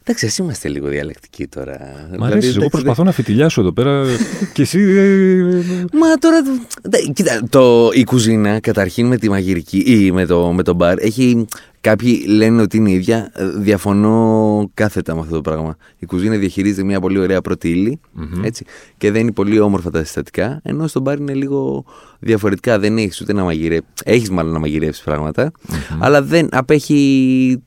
Εντάξει, 0.04 0.26
εσύ 0.26 0.42
είμαστε 0.42 0.68
λίγο 0.68 0.88
διαλεκτικοί 0.88 1.48
τώρα. 1.48 1.78
Μ' 2.10 2.12
Δηλαδή, 2.12 2.32
αρέσει. 2.32 2.48
Εγώ 2.48 2.56
εντάξει, 2.58 2.70
προσπαθώ 2.70 3.04
να 3.04 3.12
φιτιλιάσω 3.12 3.62
εδώ 3.62 3.72
πέρα 3.72 4.04
και 4.54 4.62
εσύ. 4.62 4.80
ε, 4.80 5.86
Μα 5.94 6.14
τώρα. 6.20 6.42
Ντε, 6.90 6.98
Κοίτα, 7.14 7.44
το, 7.50 7.90
η 7.94 8.04
κουζίνα 8.04 8.60
καταρχήν 8.60 9.08
με 9.08 9.18
τη 9.18 9.30
μαγειρική 9.30 9.78
ή 9.78 10.12
με 10.12 10.26
το, 10.26 10.52
με 10.52 10.64
το 10.64 10.74
μπαρ 10.74 10.98
έχει. 10.98 11.46
Κάποιοι 11.86 12.26
λένε 12.28 12.62
ότι 12.62 12.78
είναι 12.78 12.92
ίδια. 12.92 13.32
Ε, 13.34 13.46
Διαφωνώ 13.48 14.70
κάθετα 14.74 15.14
με 15.16 15.20
αυτό 15.20 15.36
το 15.36 15.42
πράγμα. 15.42 15.78
Η 16.00 16.06
κουζίνα 16.06 16.36
διαχειρίζεται 16.36 16.84
μια 16.84 17.00
πολύ 17.00 17.20
ωραία 17.20 17.42
πρώτη 17.42 17.70
ύλη, 17.70 18.00
έτσι, 18.44 18.66
και 18.98 19.12
δένει 19.12 19.32
πολύ 19.32 19.60
όμορφα 19.60 19.90
τα 19.90 20.04
συστατικά. 20.04 20.60
Ενώ 20.64 20.88
στο 20.88 21.00
μπαρ 21.00 21.20
είναι 21.20 21.34
λίγο 21.34 21.86
διαφορετικά. 22.20 22.80
Δεν 22.80 22.98
έχεις 22.98 23.22
ούτε 23.22 23.34
να 23.34 23.44
μαγειρεύει. 23.44 23.86
Έχεις 24.04 24.30
μάλλον 24.30 24.54
να 24.54 24.60
μαγειρεύσει 24.60 25.04
πράγματα, 25.04 25.52
αλλά 26.00 26.22
δεν 26.24 26.48
απέχει 26.52 27.64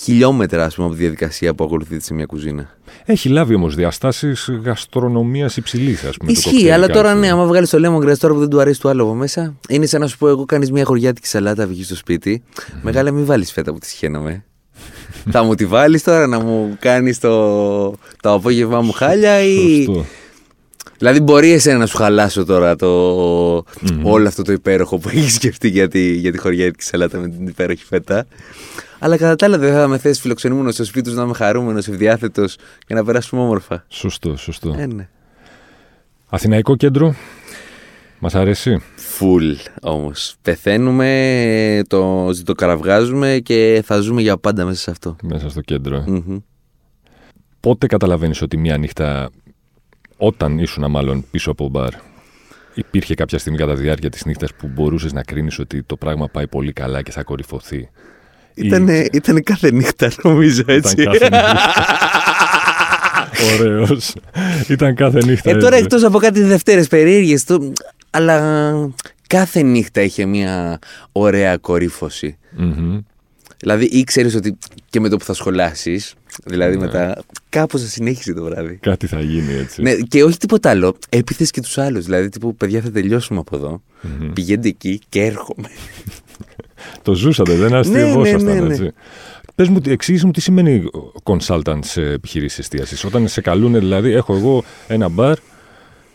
χιλιόμετρα 0.00 0.64
ας 0.64 0.74
πούμε, 0.74 0.86
από 0.86 0.96
τη 0.96 1.00
διαδικασία 1.00 1.54
που 1.54 1.64
ακολουθείται 1.64 2.02
σε 2.02 2.14
μια 2.14 2.24
κουζίνα. 2.26 2.76
Έχει 3.04 3.28
λάβει 3.28 3.54
όμως 3.54 3.74
διαστάσεις 3.74 4.50
γαστρονομίας 4.64 5.56
υψηλής, 5.56 6.04
ας 6.04 6.16
πούμε. 6.16 6.32
το 6.32 6.38
Ισχύει, 6.38 6.50
κοκτέιλ 6.50 6.72
αλλά 6.72 6.86
κάτι. 6.86 6.98
τώρα 6.98 7.14
ναι, 7.14 7.30
άμα 7.30 7.46
βγάλεις 7.46 7.70
το 7.70 7.78
lemon 7.82 8.08
grass 8.08 8.16
τώρα 8.18 8.34
που 8.34 8.40
δεν 8.40 8.48
του 8.48 8.60
αρέσει 8.60 8.80
το 8.80 8.88
άλλο 8.88 9.02
από 9.02 9.14
μέσα, 9.14 9.54
είναι 9.68 9.86
σαν 9.86 10.00
να 10.00 10.06
σου 10.06 10.18
πω: 10.18 10.28
Εγώ 10.28 10.44
κάνεις 10.44 10.70
μια 10.70 10.84
χωριάτικη 10.84 11.26
σαλάτα, 11.26 11.66
βγεις 11.66 11.86
στο 11.86 11.96
σπίτι. 11.96 12.42
Μεγάλα, 12.82 13.10
μην 13.10 13.24
βάλεις 13.24 13.52
φέτα 13.52 13.72
που 13.72 13.78
τη 13.78 13.88
σχένομαι. 13.88 14.44
Θα 15.32 15.42
μου 15.42 15.54
τη 15.54 15.66
βάλεις 15.66 16.02
τώρα 16.02 16.26
να 16.26 16.40
μου 16.40 16.76
κάνεις 16.80 17.18
το, 17.18 17.90
το 18.20 18.32
απόγευμά 18.32 18.80
μου 18.80 18.92
χάλια 18.92 19.40
ή. 19.42 19.84
Σωστό. 19.84 20.04
Δηλαδή, 20.98 21.20
μπορεί 21.20 21.52
εσένα 21.52 21.78
να 21.78 21.86
σου 21.86 21.96
χαλάσω 21.96 22.44
τώρα 22.44 22.76
το... 22.76 22.88
όλο 24.02 24.28
αυτό 24.28 24.42
το 24.42 24.52
υπέροχο 24.52 24.98
που 24.98 25.08
έχεις 25.08 25.34
σκεφτεί 25.34 25.68
για 25.68 25.88
τη, 25.88 26.12
για 26.12 26.32
τη 26.32 26.38
χωριάτικη 26.38 26.84
σαλάτα 26.84 27.18
με 27.18 27.28
την 27.28 27.46
υπέροχη 27.46 27.84
φέτα. 27.84 28.26
Αλλά 28.98 29.16
κατά 29.16 29.36
τα 29.36 29.46
άλλα, 29.46 29.58
δεν 29.58 29.72
θα 29.72 29.86
με 29.86 29.98
θε 29.98 30.14
φιλοξενούμενος 30.14 30.74
στο 30.74 30.84
σπίτι 30.84 31.10
σου 31.10 31.16
να 31.16 31.22
είμαι 31.22 31.34
χαρούμενος, 31.34 31.88
ευδιάθετος 31.88 32.56
και 32.86 32.94
να 32.94 33.04
περάσουμε 33.04 33.42
όμορφα. 33.42 33.84
Σωστό, 33.88 34.36
σωστό. 34.36 34.74
Ε, 34.78 34.86
ναι. 34.86 35.08
Αθηναϊκό 36.28 36.76
κέντρο. 36.76 37.14
Μας 38.18 38.34
αρέσει. 38.34 38.82
Φουλ 38.96 39.52
όμως. 39.80 40.36
Πεθαίνουμε, 40.42 41.82
το 41.86 42.30
ζητοκαραυγάζουμε 42.32 43.38
και 43.42 43.82
θα 43.84 44.00
ζούμε 44.00 44.20
για 44.20 44.36
πάντα 44.38 44.64
μέσα 44.64 44.80
σε 44.80 44.90
αυτό. 44.90 45.16
Μέσα 45.22 45.48
στο 45.50 45.60
κέντρο. 45.60 45.96
ε. 45.96 46.04
Μμμ. 46.06 46.38
Πότε 47.60 47.86
καταλαβαίνεις 47.86 48.42
ότι 48.42 48.56
μία 48.56 48.76
νύχτα, 48.76 49.30
όταν 50.16 50.58
ήσουν 50.58 50.90
μάλλον 50.90 51.24
πίσω 51.30 51.50
από 51.50 51.68
μπαρ, 51.68 51.92
υπήρχε 52.74 53.14
κάποια 53.14 53.38
στιγμή 53.38 53.58
κατά 53.58 53.74
τη 53.74 53.80
διάρκεια 53.80 54.10
της 54.10 54.24
νύχτας 54.24 54.54
που 54.54 54.66
μπορούσες 54.66 55.12
να 55.12 55.22
κρίνεις 55.22 55.58
ότι 55.58 55.82
το 55.82 55.96
πράγμα 55.96 56.28
πάει 56.28 56.46
πολύ 56.46 56.72
καλά 56.72 57.02
και 57.02 57.10
θα 57.10 57.22
κορυφωθεί; 57.22 57.90
Ή 58.62 58.66
Ήτανε, 58.66 59.06
ήτανε 59.12 59.40
κάθε 59.40 59.70
νύχτα 59.70 60.10
νομίζω 60.22 60.62
έτσι. 60.66 60.94
Ήταν 60.98 61.12
κάθε 61.18 61.28
νύχτα. 61.28 61.64
Ωραίος. 63.60 64.14
Ήταν 64.68 64.94
κάθε 64.94 65.24
νύχτα. 65.24 65.50
ε, 65.50 65.54
τώρα 65.54 65.66
έτσι. 65.74 65.78
εκτός 65.84 66.02
από 66.04 66.18
κάτι 66.18 66.42
Δευτέρες 66.42 66.86
περίεργες, 66.88 67.44
το... 67.44 67.72
αλλά 68.10 68.90
κάθε 69.26 69.62
νύχτα 69.62 70.00
είχε 70.02 70.24
μια 70.26 70.78
ωραία 71.12 71.56
κορύφωση. 71.56 72.36
Μμμ. 72.56 72.98
Δηλαδή 73.60 73.84
ήξερες 73.84 74.34
ότι 74.34 74.58
και 74.90 75.00
με 75.00 75.08
το 75.08 75.16
που 75.16 75.24
θα 75.24 75.34
σχολάσεις, 75.34 76.14
δηλαδή 76.44 76.76
Ναι. 76.76 76.84
μετά 76.84 77.22
κάπως 77.48 77.82
θα 77.82 77.88
συνέχισε 77.88 78.32
το 78.32 78.44
βράδυ. 78.44 78.78
Κάτι 78.82 79.06
θα 79.06 79.20
γίνει 79.20 79.52
έτσι. 79.54 79.82
Ναι, 79.82 79.94
και 79.94 80.24
όχι 80.24 80.36
τίποτα 80.38 80.70
άλλο. 80.70 80.96
Έπιθες 81.08 81.50
και 81.50 81.60
τους 81.60 81.78
άλλους. 81.78 82.04
Δηλαδή, 82.04 82.28
τύπου, 82.28 82.54
παιδιά, 82.56 82.80
θα 82.80 82.90
τελειώσουμε 82.90 83.38
από 83.38 83.56
εδώ. 83.56 83.82
Μμμ. 84.00 84.32
Πηγαίνετε 84.32 84.68
εκεί 84.68 85.00
και 85.08 85.22
έρχομαι. 85.24 85.68
Το 87.02 87.14
ζούσατε, 87.14 87.54
δεν 87.54 87.74
αστειευόσασταν 87.74 88.44
ναι, 88.44 88.60
ναι, 88.60 88.66
ναι. 88.66 88.72
έτσι. 88.74 88.90
Πες 89.54 89.68
μου, 89.68 89.80
εξήγησε 89.86 90.26
μου 90.26 90.32
τι 90.32 90.40
σημαίνει 90.40 90.84
consultant 91.22 91.78
σε 91.80 92.02
επιχειρήσεις 92.02 92.58
εστίασης. 92.58 93.04
Όταν 93.04 93.28
σε 93.28 93.40
καλούν, 93.40 93.72
δηλαδή, 93.72 94.12
έχω 94.12 94.34
εγώ 94.34 94.64
ένα 94.88 95.08
μπαρ 95.08 95.38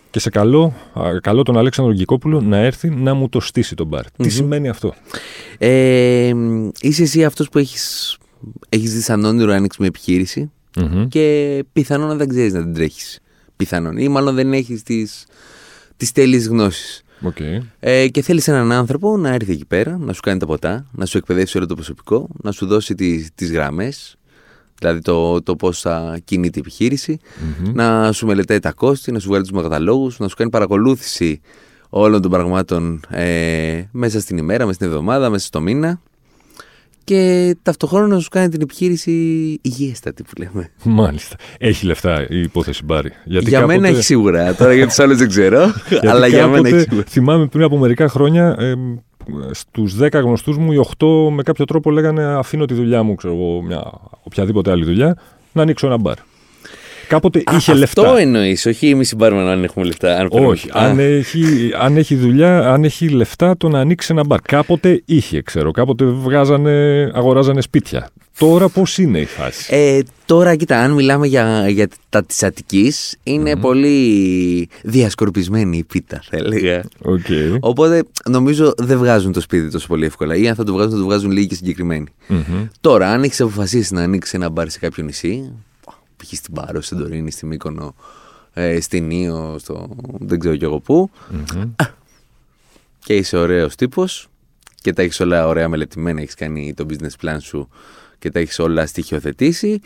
και 0.10 0.20
σε 0.20 0.30
καλώ, 0.30 0.74
α, 0.94 1.20
καλώ 1.22 1.44
τον 1.44 1.58
Αλέξανδρο 1.58 1.94
Γκικόπουλο 1.94 2.42
να 2.42 2.58
έρθει 2.58 2.90
να 2.90 3.14
μου 3.14 3.30
το 3.30 3.40
στήσει 3.40 3.76
το 3.76 3.86
μπαρ. 3.86 4.12
Τι 4.12 4.30
σημαίνει 4.30 4.70
αυτό; 4.70 4.94
Ε, 5.58 6.34
είσαι 6.80 7.02
εσύ 7.02 7.24
αυτός 7.26 7.50
που 7.50 7.58
έχεις, 7.58 8.18
έχεις 8.70 8.94
δει 8.94 9.02
σαν 9.02 9.24
όνειρο 9.26 9.48
να 9.48 9.56
ανοίξεις 9.56 9.80
μια 9.80 9.88
επιχείρηση 9.88 10.52
Μμμ. 10.78 11.08
και 11.08 11.64
πιθανόν 11.74 12.08
να 12.08 12.16
δεν 12.16 12.28
ξέρεις 12.28 12.54
να 12.54 12.64
την 12.64 12.74
τρέχεις. 12.74 13.20
Πιθανόν. 13.56 13.98
Ή 13.98 14.08
μάλλον 14.08 14.36
δεν 14.36 14.54
έχεις 14.54 14.84
τις, 14.84 15.26
τις 15.98 16.12
τέλειες 16.12 16.48
γνώσεις. 16.48 17.03
Οκ. 17.24 17.38
Ε, 17.80 18.08
και 18.08 18.22
θέλεις 18.22 18.48
έναν 18.48 18.72
άνθρωπο 18.72 19.18
να 19.18 19.30
έρθει 19.30 19.52
εκεί 19.52 19.66
πέρα, 19.66 19.98
να 19.98 20.14
σου 20.14 20.22
κάνει 20.22 20.40
τα 20.40 20.46
ποτά, 20.46 20.86
να 20.92 21.06
σου 21.06 21.18
εκπαιδεύσει 21.18 21.58
όλο 21.58 21.66
το 21.66 21.76
προσωπικό, 21.76 22.30
να 22.44 22.52
σου 22.52 22.66
δώσει 22.66 22.96
τις, 22.96 23.30
τις 23.36 23.52
γραμμές, 23.52 24.18
δηλαδή 24.80 25.02
το, 25.02 25.42
το 25.42 25.56
πώς 25.56 25.82
θα 25.82 26.20
κινείται 26.24 26.58
η 26.58 26.62
επιχείρηση, 26.66 27.20
Μμμ. 27.62 27.72
να 27.74 28.12
σου 28.12 28.26
μελετάει 28.26 28.60
τα 28.60 28.72
κόστη, 28.72 29.12
να 29.12 29.20
σου 29.20 29.28
βγάλει 29.28 29.44
τους 29.48 29.62
καταλόγους, 29.62 30.20
να 30.20 30.28
σου 30.28 30.36
κάνει 30.36 30.50
παρακολούθηση 30.50 31.42
όλων 31.90 32.22
των 32.22 32.32
πραγμάτων 32.32 33.02
ε, 33.10 33.84
μέσα 33.92 34.20
στην 34.20 34.38
ημέρα, 34.38 34.64
μέσα 34.66 34.74
στην 34.76 34.88
εβδομάδα, 34.88 35.30
μέσα 35.30 35.46
στο 35.46 35.62
μήνα. 35.62 36.02
Και 37.04 37.56
ταυτόχρονα 37.62 38.08
να 38.08 38.20
σου 38.20 38.30
κάνει 38.30 38.50
την 38.50 38.62
επιχείρηση 38.62 39.12
υγιέστατη 39.62 40.24
που 40.24 40.32
λέμε. 40.38 40.70
Μάλιστα. 40.84 41.36
Έχει 41.58 41.86
λεφτά 41.86 42.26
η 42.30 42.42
υπόθεση 42.42 42.84
Μπάρι. 42.84 43.12
Γιατί 43.26 43.50
για 43.50 43.60
κάποτε... 43.60 43.78
μένα 43.78 43.88
έχει 43.88 44.04
σίγουρα. 44.04 44.56
Τώρα 44.56 44.74
για 44.74 44.88
τους 44.88 45.00
άλλους 45.00 45.18
δεν 45.18 45.28
ξέρω. 45.28 45.74
αλλά 46.12 46.28
για 46.28 46.48
μένα 46.48 46.68
έχει 46.68 46.80
σίγουρα. 46.80 47.04
Θυμάμαι 47.08 47.48
πριν 47.48 47.64
από 47.64 47.78
μερικά 47.78 48.08
χρόνια. 48.10 48.56
Ε, 48.60 48.74
Στους 49.52 49.96
10 50.02 50.12
γνωστούς 50.12 50.58
μου, 50.58 50.72
οι 50.72 50.86
8 50.98 51.06
με 51.32 51.44
κάποιο 51.44 51.66
τρόπο 51.66 51.92
λέγανε 51.92 52.24
Αφήνω 52.24 52.66
τη 52.66 52.74
δουλειά 52.74 53.04
μου, 53.04 53.16
ξέρω 53.16 53.34
εγώ, 53.34 53.62
μια 53.62 53.92
οποιαδήποτε 54.24 54.72
άλλη 54.72 54.86
δουλειά, 54.86 55.18
να 55.52 55.62
ανοίξω 55.62 55.88
ένα 55.88 55.98
μπαρ. 55.98 56.16
Κάποτε 57.08 57.44
Α, 57.46 57.56
είχε 57.56 57.74
λεφτά. 57.74 58.02
Αυτό 58.02 58.16
εννοείς, 58.16 58.66
όχι 58.66 58.90
εμείς 58.90 59.08
συμπάρουμε 59.08 59.52
αν 59.52 59.64
έχουμε 59.64 59.86
λεφτά. 59.86 60.18
Αν 60.18 60.28
όχι. 60.32 60.70
Αν 60.72 61.00
έχει, 61.00 61.72
αν 61.80 61.98
έχει 61.98 62.16
δουλειά, 62.16 62.72
αν 62.72 62.84
έχει 62.84 63.10
λεφτά, 63.10 63.58
το 63.58 63.70
να 63.70 63.80
ανοίξει 63.80 64.08
ένα 64.12 64.26
μπαρ. 64.26 64.42
Κάποτε 64.42 65.02
είχε, 65.06 65.42
ξέρω. 65.42 65.72
Κάποτε 65.72 66.06
βγάζανε, 66.06 67.12
αγοράζανε 67.14 67.62
σπίτια. 67.62 68.10
Τώρα 68.38 68.70
πώς 68.70 68.98
είναι 68.98 69.20
η 69.20 69.26
φάση; 69.26 69.76
Ε, 69.76 70.00
τώρα, 70.26 70.56
κοίτα, 70.56 70.80
αν 70.80 70.92
μιλάμε 70.92 71.28
για, 71.28 71.70
για 71.70 71.88
τα 72.10 72.24
της 72.24 72.44
Αττικής, 72.44 73.18
είναι 73.24 73.56
πολύ 73.56 74.70
διασκορπισμένη 74.84 75.78
η 75.78 75.84
πίτα, 75.84 76.22
θα 76.30 76.38
έλεγα. 76.38 76.84
Okay. 77.06 77.58
Οπότε 77.60 78.04
νομίζω 78.30 78.74
δεν 78.78 78.98
βγάζουν 78.98 79.32
το 79.32 79.42
σπίτι 79.42 79.70
τόσο 79.70 79.88
πολύ 79.88 80.06
εύκολα. 80.06 80.36
Ή 80.36 80.48
αν 80.48 80.56
θα 80.56 80.64
το 80.64 80.74
βγάζουν, 80.74 80.92
θα 80.92 80.98
το 80.98 81.04
βγάζουν 81.04 81.32
λίγοι 81.32 81.48
και 81.48 81.56
συγκεκριμένοι. 81.56 82.06
Mm-hmm. 82.30 82.68
Τώρα, 82.82 83.12
αν 83.12 83.24
έχεις 83.24 83.42
αποφασίσει 83.42 83.94
να 83.94 84.02
ανοίξεις 84.02 84.34
ένα 84.34 84.50
μπαρ 84.50 84.70
σε 84.70 84.80
κάποιο 84.80 85.04
νησί, 85.04 85.52
π.χ. 86.24 86.34
στην 86.34 86.54
Πάρο, 86.54 86.82
στην 86.82 86.98
Τωρίνη, 86.98 87.32
στη 87.32 87.46
Μύκονο, 87.46 87.96
ε, 88.54 88.80
στην 88.80 89.12
Ήο, 89.12 89.56
στο 89.60 89.90
δεν 90.20 90.40
ξέρω 90.40 90.56
κι 90.56 90.64
εγώ 90.64 90.80
πού. 90.80 91.10
Mm-hmm. 91.32 91.70
Και 93.00 93.16
είσαι 93.16 93.38
ωραίος 93.38 93.76
τύπος 93.76 94.28
και 94.82 94.94
τα 94.94 95.02
έχεις 95.02 95.20
όλα 95.20 95.48
ωραία 95.48 95.70
μελετημένα, 95.70 96.22
έχεις 96.22 96.34
κάνει 96.34 96.74
το 96.74 96.86
business 96.90 97.26
plan 97.26 97.38
σου 97.40 97.70
και 98.20 98.32
τα 98.32 98.40
έχεις 98.40 98.60
όλα 98.60 98.86
στοιχειοθετήσει. 98.86 99.82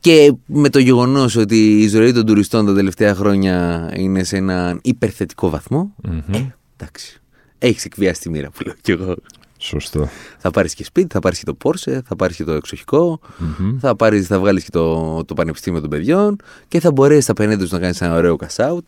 Και 0.00 0.34
με 0.46 0.68
το 0.68 0.78
γεγονός 0.78 1.36
ότι 1.36 1.80
η 1.80 1.88
ζωή 1.88 2.12
των 2.12 2.26
τουριστών 2.26 2.66
τα 2.66 2.74
τελευταία 2.74 3.14
χρόνια 3.14 3.90
είναι 3.96 4.24
σε 4.24 4.36
έναν 4.36 4.80
υπερθετικό 4.82 5.50
βαθμό. 5.50 5.94
Mm-hmm. 6.08 6.34
Ε, 6.34 6.54
εντάξει. 6.76 7.20
Έχεις 7.58 7.84
εκβιάσει 7.84 8.20
τη 8.20 8.30
μοίρα 8.30 8.50
που 8.50 8.62
λέω 8.64 8.74
κι 8.80 8.90
εγώ. 8.90 9.16
Σωστό. 9.64 10.08
Θα 10.38 10.50
πάρεις 10.50 10.74
και 10.74 10.84
σπίτι, 10.84 11.06
θα 11.12 11.20
πάρεις 11.20 11.38
και 11.38 11.44
το 11.44 11.54
Πόρσε, 11.54 12.02
θα 12.06 12.16
πάρεις 12.16 12.36
και 12.36 12.44
το 12.44 12.52
εξοχικο 12.52 13.20
mm-hmm. 13.22 13.76
θα, 13.80 13.96
πάρεις, 13.96 14.26
θα 14.26 14.38
βγάλεις 14.38 14.64
και 14.64 14.70
το, 14.70 15.24
το 15.24 15.34
Πανεπιστήμιο 15.34 15.80
των 15.80 15.90
Παιδιών 15.90 16.36
και 16.68 16.80
θα 16.80 16.92
μπορέσεις 16.92 17.24
στα 17.24 17.32
50 17.38 17.68
να 17.68 17.78
κάνεις 17.78 18.00
ένα 18.00 18.14
ωραίο 18.14 18.36
cash 18.40 18.68
out 18.70 18.84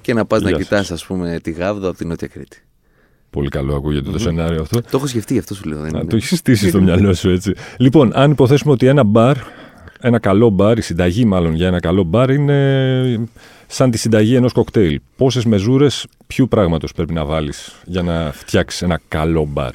και 0.00 0.14
να 0.14 0.24
πας 0.24 0.42
να 0.42 0.50
κοιτάς, 0.50 0.90
ας 0.90 1.06
πούμε, 1.06 1.38
τη 1.42 1.50
Γάβδο 1.50 1.88
από 1.88 1.98
την 1.98 2.08
Νότια 2.08 2.28
Κρήτη. 2.28 2.62
Πολύ 3.30 3.48
καλό 3.48 3.74
ακούγεται 3.76 4.10
το 4.10 4.18
σενάριο 4.18 4.60
αυτό. 4.60 4.80
Το 4.80 4.88
έχω 4.92 5.06
σκεφτεί, 5.06 5.38
αυτό 5.38 5.54
σου 5.54 5.68
λέω. 5.68 5.80
Δεν 5.80 5.90
είναι. 5.94 6.04
Το 6.04 6.16
έχεις 6.16 6.38
στήσει 6.38 6.68
στο 6.68 6.80
μυαλό 6.80 7.14
σου 7.14 7.30
έτσι. 7.30 7.54
Λοιπόν, 7.76 8.10
αν 8.14 8.30
υποθέσουμε 8.30 8.72
ότι 8.72 8.86
ένα 8.86 9.04
μπαρ, 9.04 9.36
ένα 10.00 10.18
καλό 10.18 10.48
μπαρ, 10.48 10.78
η 10.78 10.80
συνταγή 10.80 11.24
μάλλον 11.24 11.54
για 11.54 11.66
ένα 11.66 11.80
καλό 11.80 12.02
μπαρ 12.02 12.30
είναι 12.30 13.28
σαν 13.66 13.90
τη 13.90 13.98
συνταγή 13.98 14.34
ενός 14.34 14.52
κοκτέιλ. 14.52 15.00
Πόσες 15.16 15.44
μεζούρες 15.44 16.06
ποιου 16.26 16.48
πράγματος 16.48 16.92
πρέπει 16.92 17.12
να 17.12 17.24
βάλεις 17.24 17.74
για 17.84 18.02
να 18.02 18.32
φτιάξεις 18.32 18.82
ένα 18.82 19.00
καλό 19.08 19.44
μπαρ; 19.44 19.72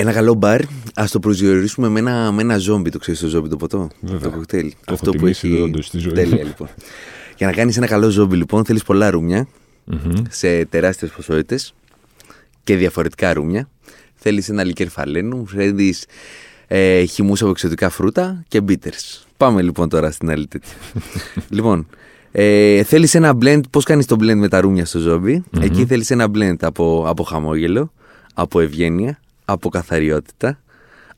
Ένα 0.00 0.12
καλό 0.12 0.34
μπαρ, 0.34 0.60
ας 0.94 1.10
το 1.10 1.18
προσδιορίσουμε 1.18 1.88
με 1.88 1.98
ένα, 1.98 2.32
με 2.32 2.42
ένα 2.42 2.58
ζόμπι. 2.58 2.90
Το 2.90 2.98
ξέρεις 2.98 3.20
το 3.20 3.26
ζόμπι 3.26 3.48
το 3.48 3.56
ποτό. 3.56 3.88
Βέβαια. 4.00 4.30
Το 4.30 4.30
κοκτέιλ. 4.30 4.72
Το 4.84 4.92
Αυτό 4.92 5.10
που 5.10 5.26
έχει. 5.26 5.72
Στη 5.80 5.98
ζωή. 5.98 6.12
Τέλεια 6.12 6.44
λοιπόν. 6.44 6.68
Για 7.36 7.46
να 7.46 7.52
κάνεις 7.52 7.76
ένα 7.76 7.86
καλό 7.86 8.08
ζόμπι, 8.08 8.36
λοιπόν, 8.36 8.64
θέλεις 8.64 8.82
πολλά 8.82 9.10
ρουμια 9.10 9.48
mm-hmm. 9.92 10.22
σε 10.28 10.64
τεράστιες 10.64 11.10
ποσότητες 11.10 11.74
και 12.64 12.76
διαφορετικά 12.76 13.32
ρουμια. 13.32 13.68
Θέλεις 14.14 14.48
ένα 14.48 14.64
λικέρ 14.64 14.88
φαλένου, 14.88 15.48
θέλεις 15.48 16.06
ε, 16.66 17.04
χυμούς 17.04 17.42
από 17.42 17.50
εξωτικά 17.50 17.88
φρούτα 17.90 18.44
και 18.48 18.60
μπίτερς. 18.60 19.26
Πάμε 19.36 19.62
λοιπόν 19.62 19.88
τώρα 19.88 20.10
στην 20.10 20.30
άλλη 20.30 20.46
τέτοια. 20.46 20.74
λοιπόν, 21.56 21.86
ε, 22.32 22.82
θέλεις 22.82 23.14
ένα 23.14 23.38
blend. 23.42 23.60
Πώς 23.70 23.84
κάνεις 23.84 24.06
το 24.06 24.16
blend 24.20 24.36
με 24.36 24.48
τα 24.48 24.60
ρουμια 24.60 24.84
στο 24.84 24.98
ζόμπι; 24.98 25.44
Mm-hmm. 25.50 25.62
Εκεί 25.62 25.86
θέλεις 25.86 26.10
ένα 26.10 26.26
blend 26.34 26.56
από, 26.60 27.04
από 27.06 27.22
χαμόγελο, 27.22 27.92
από 28.34 28.60
ευγένεια, 28.60 29.18
από 29.50 29.68
καθαριότητα, 29.68 30.60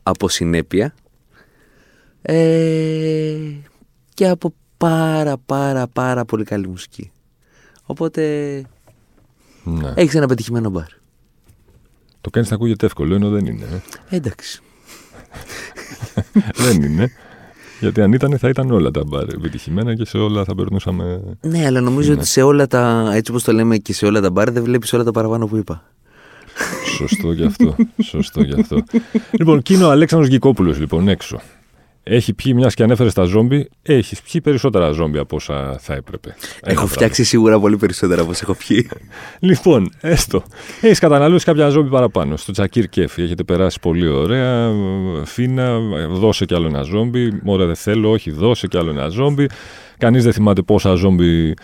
από 0.03 0.29
συνέπεια 0.29 0.95
ε, 2.23 3.37
και 4.15 4.29
από 4.29 4.55
πάρα 4.77 5.37
πάρα 5.47 5.87
πάρα 5.87 6.25
πολύ 6.25 6.45
καλή 6.45 6.69
μουσική. 6.69 7.11
Οπότε 7.85 8.23
ναι. 9.65 9.93
έχεις 9.95 10.15
ένα 10.15 10.27
πετυχημένο 10.27 10.71
μπαρ. 10.71 10.89
Το 12.21 12.31
κάνεις 12.31 12.51
να 12.51 12.57
ακούγεται 12.57 12.87
εύκολο, 12.87 13.15
ενώ 13.15 13.31
δεν 13.31 13.47
είναι. 13.47 13.83
Ε. 14.09 14.17
Εντάξει. 14.17 14.63
δεν 16.65 16.83
είναι. 16.83 17.11
Γιατί 17.81 18.01
αν 18.01 18.13
ήταν 18.13 18.39
θα 18.39 18.49
ήταν 18.49 18.71
όλα 18.71 18.91
τα 18.91 19.05
μπαρ 19.05 19.29
επιτυχημένα 19.29 19.95
και 19.95 20.05
σε 20.05 20.19
όλα 20.19 20.45
θα 20.45 20.55
περνούσαμε... 20.55 21.23
Ναι, 21.41 21.67
αλλά 21.67 21.81
νομίζω 21.81 22.13
ότι 22.13 22.27
σε 22.27 22.43
όλα 22.43 22.67
τα, 22.67 23.11
έτσι 23.13 23.31
όπως 23.31 23.45
το 23.45 23.53
λέμε 23.53 23.77
και 23.77 23.93
σε 23.93 24.07
όλα 24.07 24.21
τα 24.21 24.31
μπαρ 24.31 24.51
δεν 24.51 24.63
βλέπεις 24.63 24.93
όλα 24.93 25.05
τα 25.05 25.11
παραπάνω 25.11 25.47
που 25.47 25.57
είπα. 25.57 25.85
Σωστό 27.09 27.33
γι' 27.33 27.45
αυτό. 27.45 27.77
Σωστό 28.03 28.43
γι' 28.43 28.61
αυτό. 28.61 28.83
λοιπόν, 29.39 29.63
κίνο 29.63 29.87
ο 29.87 29.91
Αλέξανδρος 29.91 30.31
Γκικόπουλος 30.31 30.79
λοιπόν 30.79 31.09
έξω. 31.09 31.41
Έχει 32.03 32.33
πιει, 32.33 32.53
μιας 32.57 32.75
και 32.75 32.83
ανέφερε 32.83 33.09
στα 33.09 33.25
ζόμπι, 33.25 33.69
έχεις 33.83 34.23
πιει 34.23 34.41
περισσότερα 34.41 34.91
ζόμπι 34.91 35.19
από 35.19 35.37
όσα 35.37 35.77
θα 35.81 35.95
έπρεπε. 35.95 36.37
Έχω 36.63 36.87
φτιάξει 36.87 37.25
σίγουρα 37.25 37.61
πολύ 37.61 37.77
περισσότερα 37.77 38.21
από 38.21 38.31
όσα 38.31 38.41
έχω 38.43 38.57
πιει. 38.67 38.89
λοιπόν, 39.39 39.93
έστω. 40.01 40.43
Έχεις 40.81 40.99
καταναλώσει 40.99 41.45
κάποια 41.45 41.69
ζόμπι 41.69 41.89
παραπάνω. 41.89 42.37
Στο 42.37 42.53
Τσακίρ 42.53 42.89
Κέφι 42.89 43.23
έχετε 43.23 43.43
περάσει 43.43 43.81
πολύ 43.81 44.09
ωραία. 44.09 44.73
Φίνα, 45.25 45.79
δώσε 46.11 46.45
κι 46.45 46.55
άλλο 46.55 46.67
ένα 46.67 46.83
ζόμπι. 46.83 47.41
Μωρέ, 47.43 47.65
δεν 47.65 47.77
θέλω, 47.77 48.11
όχι, 48.11 48.31
δώσε 48.31 48.67
κι 48.67 48.77
άλλο 48.77 48.91
ένα 48.91 49.09
ζόμπι. 49.09 49.47
Κανείς 49.99 50.25
δεν 50.25 50.33
θυμάται 50.33 50.63
πόσα 50.63 50.95
ζόμπι 50.95 51.55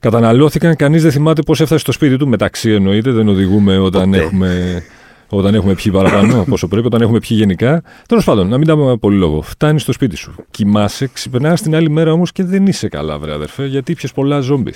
καταναλώθηκαν. 0.00 0.76
Κανείς 0.76 1.02
δεν 1.02 1.12
θυμάται 1.12 1.42
πώς 1.42 1.60
έφτασε 1.60 1.80
στο 1.80 1.92
σπίτι 1.92 2.16
του. 2.16 2.28
Μεταξύ 2.28 2.70
εννοείται, 2.70 3.10
δεν 3.10 3.28
οδηγούμε 3.28 3.78
όταν 3.78 4.14
έχουμε. 4.14 4.82
Όταν 5.32 5.54
έχουμε 5.54 5.74
πιει 5.74 5.92
παραπάνω, 5.92 6.44
πόσο 6.50 6.68
πρέπει, 6.68 6.86
όταν 6.86 7.00
έχουμε 7.00 7.18
πιει 7.18 7.36
γενικά. 7.40 7.82
Τέλος 8.08 8.24
πάντων, 8.24 8.48
να 8.48 8.58
μην 8.58 8.66
τα 8.66 8.98
πολύ 8.98 9.16
λόγο. 9.16 9.42
Φτάνει 9.42 9.80
στο 9.80 9.92
σπίτι 9.92 10.16
σου. 10.16 10.34
Κοιμάσαι, 10.50 11.06
ξυπνάς 11.12 11.62
την 11.62 11.74
άλλη 11.74 11.90
μέρα 11.90 12.12
όμως 12.12 12.32
και 12.32 12.44
δεν 12.44 12.66
είσαι 12.66 12.88
καλά, 12.88 13.18
βρε 13.18 13.32
αδερφέ, 13.32 13.66
γιατί 13.66 13.94
πιες 13.94 14.12
πολλά 14.12 14.40
ζόμπι. 14.40 14.72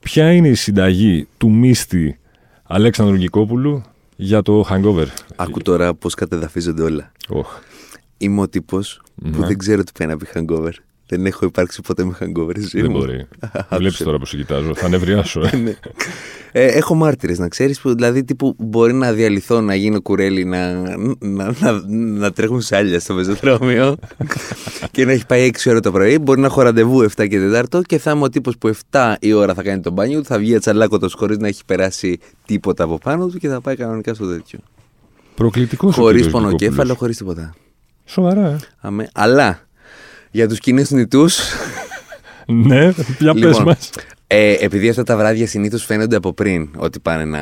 Ποια 0.00 0.32
είναι 0.32 0.48
η 0.48 0.54
συνταγή 0.54 1.28
του 1.38 1.50
μίστη 1.50 2.18
Αλέξανδρου 2.62 3.16
Γκικόπουλου 3.16 3.82
για 4.16 4.42
το 4.42 4.66
hangover; 4.70 5.06
Άκου 5.36 5.60
τώρα 5.62 5.94
πώς 5.94 6.14
κατεδαφίζονται 6.14 6.82
όλα. 6.82 7.12
Oh. 7.28 7.42
Είμαι 8.18 8.40
ο 8.40 8.48
τύπος 8.48 9.02
που 9.32 9.44
δεν 9.44 9.58
ξέρω 9.58 9.84
τι 9.84 9.92
πάει 9.98 10.08
να 10.08 10.16
πει 10.16 10.26
hangover. 10.34 10.72
Δεν 11.06 11.26
έχω 11.26 11.46
υπάρξει 11.46 11.82
ποτέ 11.82 12.04
με 12.04 12.16
hangover 12.20 12.58
ζωή 12.58 12.82
Δεν 12.82 12.90
μπορεί. 12.90 13.26
Βλέπεις 13.78 14.02
τώρα 14.02 14.18
που 14.18 14.26
σε 14.26 14.36
κοιτάζω. 14.36 14.74
Θα 14.74 14.88
νευριάσω. 14.88 15.40
Ε. 15.40 15.56
Ναι. 15.64 15.74
ε, 16.52 16.66
έχω 16.66 16.94
μάρτυρες, 16.94 17.38
να 17.38 17.48
ξέρεις. 17.48 17.80
Δηλαδή, 17.84 18.24
τύπου 18.24 18.54
μπορεί 18.58 18.92
να 18.92 19.12
διαλυθώ, 19.12 19.60
να 19.60 19.74
γίνω 19.74 20.00
κουρέλι, 20.00 20.44
να, 20.44 20.72
να, 21.18 21.54
να, 21.60 21.82
να 21.88 22.32
τρέχουν 22.32 22.60
σάλια 22.60 23.00
στο 23.00 23.14
πεζοδρόμιο 23.14 23.96
και 24.90 25.04
να 25.04 25.12
έχει 25.12 25.26
πάει 25.26 25.50
6 25.52 25.70
ώρα 25.70 25.80
το 25.80 25.92
πρωί. 25.92 26.18
Μπορεί 26.18 26.40
να 26.40 26.46
έχω 26.46 26.62
ραντεβού 26.62 27.02
7 27.16 27.28
και 27.28 27.64
4 27.72 27.80
και 27.86 27.98
θα 27.98 28.10
είμαι 28.10 28.22
ο 28.22 28.28
τύπος 28.28 28.58
που 28.58 28.74
7 28.90 29.14
η 29.20 29.32
ώρα 29.32 29.54
θα 29.54 29.62
κάνει 29.62 29.80
τον 29.80 29.92
μπάνιο 29.92 30.20
του, 30.20 30.26
θα 30.26 30.38
βγει 30.38 30.54
ατσαλάκωτος 30.54 31.14
χωρίς 31.14 31.38
να 31.38 31.48
έχει 31.48 31.64
περάσει 31.64 32.18
τίποτα 32.46 32.84
από 32.84 32.98
πάνω 32.98 33.26
του 33.26 33.38
και 33.38 33.48
θα 33.48 33.60
πάει 33.60 33.76
κανονικά 33.76 34.14
στο 34.14 34.26
τέτοιο. 34.26 34.58
Προκλητικός 35.34 35.94
Χωρίς 35.94 36.28
πονοκέφαλο, 36.28 36.94
χωρίς 36.94 37.16
τίποτα. 37.16 37.54
Σοβαρά, 38.04 38.46
ε. 38.46 38.58
Αμέ. 38.80 39.08
Αλλά 39.14 39.63
για 40.34 40.48
τους 40.48 40.58
κοινούς 40.58 40.90
νητούς. 40.90 41.38
ναι, 42.46 42.92
πια 42.92 43.04
λοιπόν, 43.18 43.40
πες 43.40 43.58
μας. 43.58 43.90
Ε, 44.26 44.56
επειδή 44.60 44.88
αυτά 44.88 45.02
τα 45.02 45.16
βράδια 45.16 45.46
συνήθως 45.46 45.84
φαίνονται 45.84 46.16
από 46.16 46.32
πριν 46.32 46.68
ότι 46.76 47.00
πάνε 47.00 47.24
να. 47.24 47.38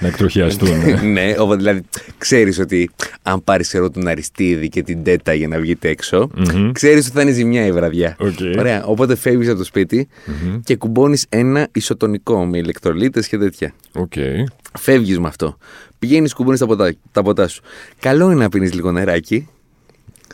Να 0.00 0.08
εκτροχιαστούν. 0.08 0.68
ναι, 0.84 0.92
ναι 1.02 1.34
οπότε 1.38 1.56
δηλαδή 1.56 1.82
ξέρεις 2.18 2.58
ότι 2.58 2.90
αν 3.22 3.44
πάρεις 3.44 3.74
εδώ 3.74 3.90
τον 3.90 4.06
Αριστίδη 4.06 4.68
και 4.68 4.82
την 4.82 5.02
Τέτα 5.02 5.34
για 5.34 5.48
να 5.48 5.58
βγείτε 5.58 5.88
έξω, 5.88 6.30
mm-hmm. 6.36 6.70
ξέρεις 6.72 7.06
ότι 7.06 7.14
θα 7.14 7.22
είναι 7.22 7.30
ζημιά 7.30 7.66
η 7.66 7.72
βραδιά. 7.72 8.16
Okay. 8.20 8.54
Ωραία. 8.58 8.84
Οπότε 8.84 9.16
φεύγεις 9.16 9.48
από 9.48 9.58
το 9.58 9.64
σπίτι 9.64 10.08
mm-hmm. 10.10 10.60
και 10.64 10.76
κουμπώνεις 10.76 11.26
ένα 11.28 11.68
ισοτονικό 11.72 12.44
με 12.44 12.58
ηλεκτρολίτες 12.58 13.28
και 13.28 13.38
τέτοια. 13.38 13.72
Okay. 13.92 14.44
Φεύγεις 14.78 15.18
με 15.18 15.28
αυτό. 15.28 15.56
Πηγαίνεις, 15.98 16.32
κουμπώνεις 16.32 16.60
τα, 16.60 16.66
ποτά, 16.66 16.94
τα 17.12 17.22
ποτά 17.22 17.48
σου. 17.48 17.62
Καλό 18.00 18.30
είναι 18.30 18.42
να 18.42 18.48
πίνεις 18.48 18.74
λίγο 18.74 18.92
νεράκι 18.92 19.48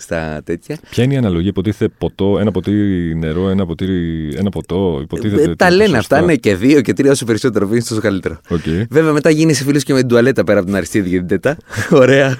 στα 0.00 0.40
τέτοια. 0.44 0.78
Ποια 0.90 1.04
είναι 1.04 1.14
η 1.14 1.16
αναλογία, 1.16 1.48
υποτίθεται 1.48 1.92
ποτό, 1.98 2.38
ένα 2.40 2.50
ποτήρι 2.50 3.16
νερό, 3.16 3.48
ένα, 3.48 3.66
ποτήρι, 3.66 4.28
ένα 4.37 4.50
ποτό, 4.50 4.98
υποτίθεται. 5.02 5.50
Ε, 5.50 5.56
τα 5.56 5.70
λένε 5.70 5.98
αυτά, 5.98 6.20
είναι 6.20 6.37
και 6.37 6.54
δύο 6.54 6.80
και 6.80 6.92
τρία 6.92 7.11
όσο 7.11 7.24
περισσότερο 7.24 7.66
πίνει, 7.66 7.82
τόσο 7.82 8.00
καλύτερο. 8.00 8.40
Okay. 8.48 8.85
Βέβαια, 8.90 9.12
μετά 9.12 9.30
γίνεσαι 9.30 9.64
φίλος 9.64 9.82
και 9.82 9.92
με 9.92 9.98
την 9.98 10.09
τουαλέτα 10.09 10.44
πέρα 10.44 10.59
από 10.59 10.66
την 10.66 10.76
Αριστίδη 10.76 11.11
και 11.11 11.16
την 11.16 11.26
Τέτα. 11.26 11.56
Ωραία. 11.90 12.38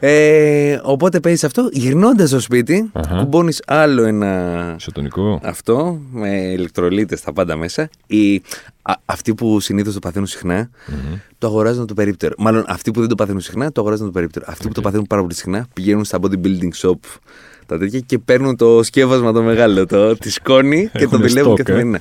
Ε, 0.00 0.78
οπότε 0.82 1.20
παίζεις 1.20 1.44
αυτό. 1.44 1.68
Γυρνώντας 1.72 2.28
στο 2.28 2.40
σπίτι, 2.40 2.90
Αχα. 2.92 3.16
κουμπώνεις 3.16 3.62
άλλο 3.66 4.04
ένα. 4.04 4.74
Ισοτονικό. 4.78 5.40
Αυτό 5.42 6.00
με 6.10 6.28
ηλεκτρολίτες 6.28 7.20
τα 7.20 7.32
πάντα 7.32 7.56
μέσα. 7.56 7.88
Οι, 8.06 8.34
α, 8.82 8.94
αυτοί 9.04 9.34
που 9.34 9.60
συνήθως 9.60 9.94
το 9.94 9.98
παθαίνουν 9.98 10.26
συχνά, 10.26 10.70
το 11.38 11.46
αγοράζουν 11.46 11.86
το 11.86 11.94
περίπτερο. 11.94 12.34
Μάλλον 12.38 12.64
αυτοί 12.68 12.90
που 12.90 13.00
δεν 13.00 13.08
το 13.08 13.14
παθαίνουν 13.14 13.40
συχνά, 13.40 13.72
το 13.72 13.80
αγοράζουν 13.80 14.06
το 14.06 14.12
περίπτερο. 14.12 14.44
Αυτοί 14.48 14.66
που 14.66 14.74
το 14.74 14.80
παθαίνουν 14.80 15.06
πάρα 15.06 15.22
πολύ 15.22 15.34
συχνά 15.34 15.66
πηγαίνουν 15.72 16.04
στα 16.04 16.18
bodybuilding 16.22 16.70
shop 16.82 16.98
τα 17.66 17.78
τέτοια 17.78 18.00
και 18.00 18.18
παίρνουν 18.18 18.56
το 18.56 18.82
σκεύασμα 18.82 19.32
το 19.32 19.42
μεγάλο, 19.42 19.86
το, 19.86 20.16
τη 20.16 20.30
σκόνη 20.30 20.88
και 20.92 20.98
το 20.98 21.04
Έχουνε 21.04 21.26
δουλεύουν 21.26 21.52
stock, 21.52 21.58
ε. 21.58 21.62
καθημερινά. 21.62 22.00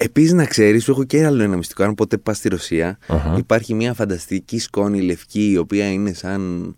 Επίσης, 0.00 0.32
να 0.32 0.44
ξέρεις, 0.44 0.84
σου 0.84 0.90
έχω 0.90 1.04
και 1.04 1.24
άλλο 1.26 1.42
ένα 1.42 1.56
μυστικό. 1.56 1.82
Αν 1.84 1.94
ποτέ 1.94 2.16
πας 2.16 2.36
στη 2.36 2.48
Ρωσία, 2.48 2.98
Αχα. 3.06 3.34
υπάρχει 3.38 3.74
μια 3.74 3.94
φανταστική 3.94 4.58
σκόνη 4.58 5.00
λευκή, 5.02 5.50
η 5.50 5.56
οποία 5.56 5.92
είναι 5.92 6.12
σαν 6.12 6.74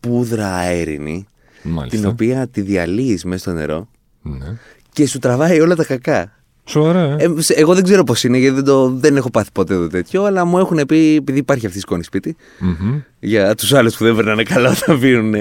πούδρα 0.00 0.54
αέρινη, 0.54 1.26
Μάλιστα. 1.62 1.96
την 1.98 2.06
οποία 2.08 2.48
τη 2.48 2.60
διαλύεις 2.60 3.24
μέσα 3.24 3.40
στο 3.42 3.52
νερό 3.52 3.88
Ναι. 4.22 4.56
και 4.92 5.06
σου 5.06 5.18
τραβάει 5.18 5.60
όλα 5.60 5.74
τα 5.76 5.84
κακά. 5.84 6.32
Σοβαρά, 6.64 7.00
ε. 7.18 7.24
Ε, 7.24 7.40
σε- 7.40 7.54
εγώ 7.54 7.74
δεν 7.74 7.84
ξέρω 7.84 8.04
πώς 8.04 8.24
είναι, 8.24 8.38
γιατί 8.38 8.54
δεν, 8.54 8.64
το, 8.64 8.90
δεν 8.90 9.16
έχω 9.16 9.30
πάθει 9.30 9.50
ποτέ 9.52 9.74
το 9.74 9.86
τέτοιο, 9.86 10.24
αλλά 10.24 10.44
μου 10.44 10.58
έχουν 10.58 10.80
πει, 10.86 11.14
επειδή 11.18 11.38
υπάρχει 11.38 11.66
αυτή 11.66 11.78
η 11.78 11.80
σκόνη 11.80 12.02
σπίτι, 12.04 12.36
Μμμ. 12.58 13.00
για 13.20 13.54
τους 13.54 13.72
άλλους 13.72 13.96
που 13.96 14.04
δεν 14.04 14.16
περνάνε 14.16 14.42
καλά 14.42 14.70
όταν 14.82 15.00
πίνουν. 15.00 15.34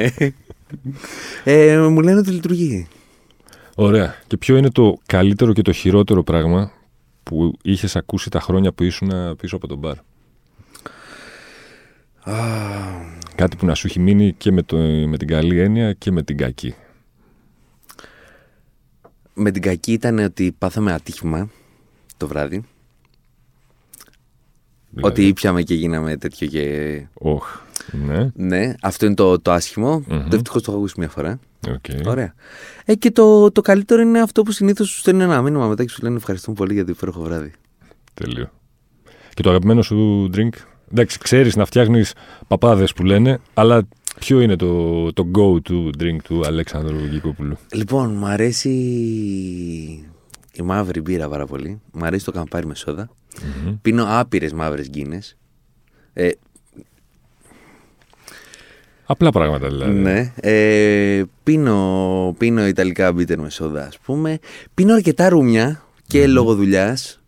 Ε, 1.43 1.77
μου 1.77 2.01
λένε 2.01 2.19
ότι 2.19 2.29
λειτουργεί. 2.29 2.87
Ωραία. 3.75 4.15
Και 4.27 4.37
ποιο 4.37 4.57
είναι 4.57 4.69
το 4.69 4.97
καλύτερο 5.05 5.53
και 5.53 5.61
το 5.61 5.71
χειρότερο 5.71 6.23
πράγμα 6.23 6.71
που 7.23 7.53
είχες 7.61 7.95
ακούσει 7.95 8.29
τα 8.29 8.39
χρόνια 8.39 8.71
που 8.71 8.83
ήσουν 8.83 9.35
πίσω 9.35 9.55
από 9.55 9.67
τον 9.67 9.77
μπαρ; 9.77 9.95
Κάτι 13.35 13.55
που 13.55 13.65
να 13.65 13.75
σου 13.75 13.87
έχει 13.87 13.99
μείνει 13.99 14.33
και 14.33 14.51
με, 14.51 14.61
το, 14.61 14.77
με 15.07 15.17
την 15.17 15.27
καλή 15.27 15.59
έννοια 15.59 15.93
και 15.93 16.11
με 16.11 16.23
την 16.23 16.37
κακή. 16.37 16.75
Με 19.33 19.51
την 19.51 19.61
κακή 19.61 19.91
ήταν 19.91 20.19
ότι 20.19 20.55
πάθαμε 20.57 20.93
ατύχημα 20.93 21.49
το 22.17 22.27
βράδυ. 22.27 22.63
Ότι 25.01 25.27
ήπιαμε 25.27 25.61
και 25.61 25.73
γίναμε 25.73 26.17
τέτοιο 26.17 26.47
και. 26.47 26.59
Δηλαδή, 26.59 27.09
Όχ. 27.13 27.61
Ναι. 27.91 28.31
Ναι, 28.35 28.75
αυτό 28.81 29.05
είναι 29.05 29.15
το, 29.15 29.39
το 29.39 29.51
άσχημο. 29.51 30.03
Μμμ. 30.07 30.29
Το 30.29 30.35
ευτυχώς 30.35 30.59
το 30.59 30.65
έχω 30.67 30.77
ακούσει 30.77 30.95
μια 30.97 31.09
φορά. 31.09 31.39
Οκ. 31.67 32.07
Ωραία. 32.07 32.33
Ε, 32.85 32.95
και 32.95 33.11
το, 33.11 33.51
το 33.51 33.61
καλύτερο 33.61 34.01
είναι 34.01 34.21
αυτό 34.21 34.43
που 34.43 34.51
συνήθως 34.51 34.89
σου 34.89 34.97
στέλνουν 34.97 35.21
ένα 35.21 35.41
μήνυμα 35.41 35.67
μετά 35.67 35.83
και 35.83 35.89
σου 35.89 36.01
λένε 36.01 36.15
ευχαριστούμε 36.15 36.55
πολύ 36.55 36.73
για 36.73 36.85
το 36.85 36.91
υπέροχο 36.95 37.21
βράδυ. 37.21 37.51
Τέλειο. 38.13 38.51
Και 39.33 39.41
το 39.41 39.49
αγαπημένο 39.49 39.81
σου 39.81 40.29
drink. 40.33 40.49
Εντάξει, 40.91 41.17
ξέρεις 41.17 41.55
να 41.55 41.65
φτιάχνεις 41.65 42.13
παπάδες 42.47 42.93
που 42.93 43.03
λένε, 43.03 43.39
αλλά 43.53 43.87
ποιο 44.19 44.41
είναι 44.41 44.55
το, 44.55 45.13
το 45.13 45.31
go-to 45.35 45.89
drink 45.99 46.17
του 46.23 46.45
Αλέξανδρου 46.45 46.97
Γκίκοπουλου. 47.07 47.57
Λοιπόν, 47.73 48.13
μου 48.13 48.25
αρέσει 48.25 48.69
η 50.53 50.61
μαύρη 50.61 51.01
μπύρα 51.01 51.29
πάρα 51.29 51.45
πολύ. 51.45 51.81
Μου 51.91 52.05
αρέσει 52.05 52.25
το 52.25 52.31
καμπάρι 52.31 52.65
με 52.65 52.75
σόδα. 52.75 53.09
Πίνω 53.81 54.05
άπειρες 54.07 54.53
μαύρες 54.53 54.89
γκίνες. 54.89 55.37
Ε, 56.13 56.29
Απλά 59.11 59.29
πράγματα 59.31 59.67
δηλαδή. 59.67 59.91
ναι. 59.91 60.31
Ε, 60.35 61.23
πίνω, 61.43 62.35
πίνω 62.37 62.67
ιταλικά 62.67 63.11
μπίτερ 63.13 63.39
με 63.39 63.49
σόδα, 63.49 63.85
ας 63.85 63.97
πούμε. 63.97 64.39
Πίνω 64.73 64.93
αρκετά 64.93 65.29
ρούμια 65.29 65.81
και 66.07 66.27
λόγω 66.27 66.55
δουλειάς. 66.55 67.19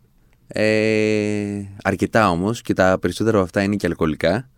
Ε, 0.47 1.61
αρκετά 1.83 2.29
όμως 2.29 2.61
και 2.61 2.73
τα 2.73 2.97
περισσότερα 3.01 3.35
από 3.37 3.45
αυτά 3.45 3.61
είναι 3.63 3.75
και 3.75 3.87
αλκοολικά. 3.87 4.49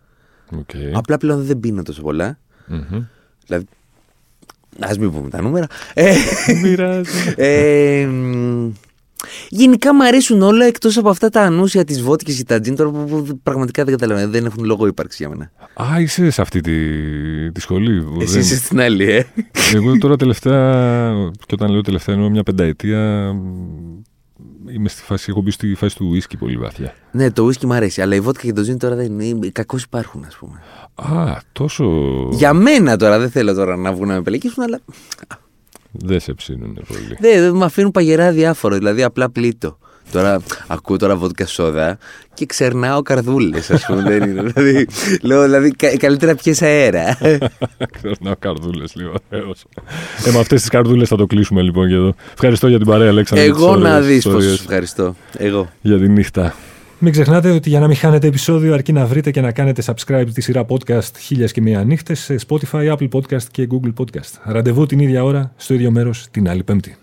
Οκ. 0.58 0.70
Απλά 0.92 1.18
πλέον 1.18 1.44
δεν 1.44 1.60
πίνω 1.60 1.82
τόσο 1.82 2.02
πολλά. 2.02 2.38
Μμμ. 2.66 3.04
Δηλαδή. 3.46 3.64
Ας 4.80 4.90
μην 4.98 5.12
πούμε 5.12 5.28
τα 5.30 5.42
νούμερα. 5.42 5.66
Ε, 5.94 6.12
Δεν 6.46 6.62
πειράζει. 6.62 7.34
ε, 7.36 8.06
μ, 8.06 8.70
γενικά 9.48 9.94
μου 9.94 10.04
αρέσουν 10.04 10.42
όλα 10.42 10.64
εκτός 10.64 10.96
από 10.96 11.08
αυτά 11.08 11.28
τα 11.28 11.40
ανούσια 11.40 11.84
της 11.84 12.02
βότκης 12.02 12.36
και 12.36 12.44
τα 12.44 12.60
τζιν 12.60 12.76
τώρα 12.76 12.90
που, 12.90 13.04
που 13.26 13.38
πραγματικά 13.42 13.84
δεν 13.84 13.92
καταλαβαίνω. 13.98 14.30
Δεν 14.30 14.44
έχουν 14.44 14.64
λόγο 14.64 14.86
ύπαρξη 14.86 15.16
για 15.26 15.28
μένα. 15.36 15.50
Α, 15.94 16.00
είσαι 16.00 16.30
σε 16.30 16.40
αυτή 16.42 16.60
τη, 16.60 16.72
τη 17.52 17.60
σχολή. 17.60 18.02
που 18.02 18.20
Εσύ 18.20 18.32
δεν- 18.32 18.40
είσαι 18.40 18.56
στην 18.56 18.80
άλλη, 18.80 19.10
ε. 19.10 19.24
Εγώ 19.74 19.98
τώρα 19.98 20.16
τελευταία, 20.16 21.12
και 21.46 21.54
όταν 21.54 21.70
λέω 21.70 21.80
τελευταία 21.80 22.14
εννοώ 22.14 22.30
μια 22.30 22.42
πενταετία, 22.42 23.32
μ, 23.32 24.68
είμαι 24.74 24.88
στη 24.88 25.02
φάση, 25.02 25.26
έχω 25.28 25.40
μπει 25.40 25.50
στη 25.50 25.74
φάση 25.74 25.96
του 25.96 26.06
ουίσκι 26.10 26.36
πολύ 26.36 26.56
βαθιά. 26.56 26.94
ναι, 27.12 27.30
το 27.30 27.42
ουίσκι 27.42 27.66
μου 27.66 27.72
αρέσει. 27.74 28.02
Αλλά 28.02 28.14
η 28.14 28.20
βότκα 28.20 28.42
και 28.42 28.52
το 28.52 28.62
τζιν 28.62 28.78
τώρα 28.78 28.94
δεν 28.94 29.20
είναι. 29.20 29.48
Κακώς 29.52 29.82
υπάρχουν, 29.82 30.24
ας 30.26 30.36
πούμε. 30.36 30.60
Α, 30.94 31.36
τόσο 31.52 31.84
Για 32.32 32.52
μένα 32.52 32.96
τώρα 32.96 33.18
δεν 33.18 33.30
θέλω 33.30 33.54
τώρα 33.54 33.76
να 33.76 33.92
βγουν 33.92 34.08
να 34.08 34.14
με 34.14 34.22
πελεκίσουν, 34.22 34.62
αλλά 34.62 34.80
δεν 36.02 36.20
σε 36.20 36.34
ψήνουν 36.34 36.78
πολύ. 36.88 37.16
δεν 37.20 37.40
δεν 37.42 37.54
με 37.54 37.64
αφήνουν 37.64 37.90
παγερά 37.90 38.30
διάφορο. 38.32 38.76
Δηλαδή 38.76 39.02
απλά 39.02 39.30
πλήττω. 39.30 39.78
Τώρα 40.12 40.40
ακούω 40.66 40.96
τώρα 40.96 41.16
βότκα 41.16 41.46
σόδα 41.46 41.98
και 42.34 42.46
ξερνάω 42.46 43.02
καρδούλες, 43.02 43.70
ας 43.70 43.86
πούμε. 43.86 44.02
δεν 44.02 44.22
είναι. 44.22 44.42
Δηλαδή, 44.42 44.86
λέω, 45.22 45.42
δηλαδή 45.42 45.70
κα- 45.70 45.96
καλύτερα 45.96 46.34
πιες 46.34 46.62
αέρα. 46.62 47.18
Ξέρω 47.96 48.14
να 48.20 48.34
καρδούλες 48.34 48.94
λίγο. 48.94 49.12
Έως. 49.30 49.64
Ε, 50.26 50.30
με 50.30 50.38
αυτές 50.38 50.60
τις 50.60 50.70
καρδούλες 50.70 51.08
θα 51.08 51.16
το 51.16 51.26
κλείσουμε 51.26 51.62
λοιπόν 51.62 51.88
και 51.88 51.94
εδώ. 51.94 52.14
Ευχαριστώ 52.32 52.68
για 52.68 52.78
την 52.78 52.86
παρέα, 52.86 53.08
Αλέξανδρο. 53.08 53.46
Εγώ 53.46 53.74
τις 53.74 53.82
να 53.82 53.90
ωραίες 53.90 54.06
δεις 54.06 54.24
πως 54.24 54.32
ιστορίες 54.32 54.56
σου 54.56 54.62
ευχαριστώ. 54.64 55.14
Εγώ. 55.36 55.70
Για 55.80 55.98
τη 55.98 56.08
νύχτα. 56.08 56.54
Μην 56.98 57.12
ξεχνάτε 57.12 57.50
ότι 57.50 57.68
για 57.68 57.80
να 57.80 57.86
μην 57.86 57.96
χάνετε 57.96 58.26
επεισόδιο 58.26 58.74
αρκεί 58.74 58.92
να 58.92 59.06
βρείτε 59.06 59.30
και 59.30 59.40
να 59.40 59.52
κάνετε 59.52 59.82
subscribe 59.86 60.26
τη 60.34 60.40
σειρά 60.40 60.66
podcast 60.68 61.16
«Χίλιας 61.18 61.52
και 61.52 61.60
μία 61.60 61.84
νύχτες» 61.84 62.20
σε 62.20 62.36
Spotify, 62.48 62.96
Apple 62.96 63.08
Podcast 63.08 63.42
και 63.50 63.68
Google 63.70 63.92
Podcast. 63.98 64.40
Ραντεβού 64.42 64.86
την 64.86 64.98
ίδια 64.98 65.24
ώρα, 65.24 65.52
στο 65.56 65.74
ίδιο 65.74 65.90
μέρος, 65.90 66.26
την 66.30 66.48
άλλη 66.48 66.62
Πέμπτη. 66.62 66.96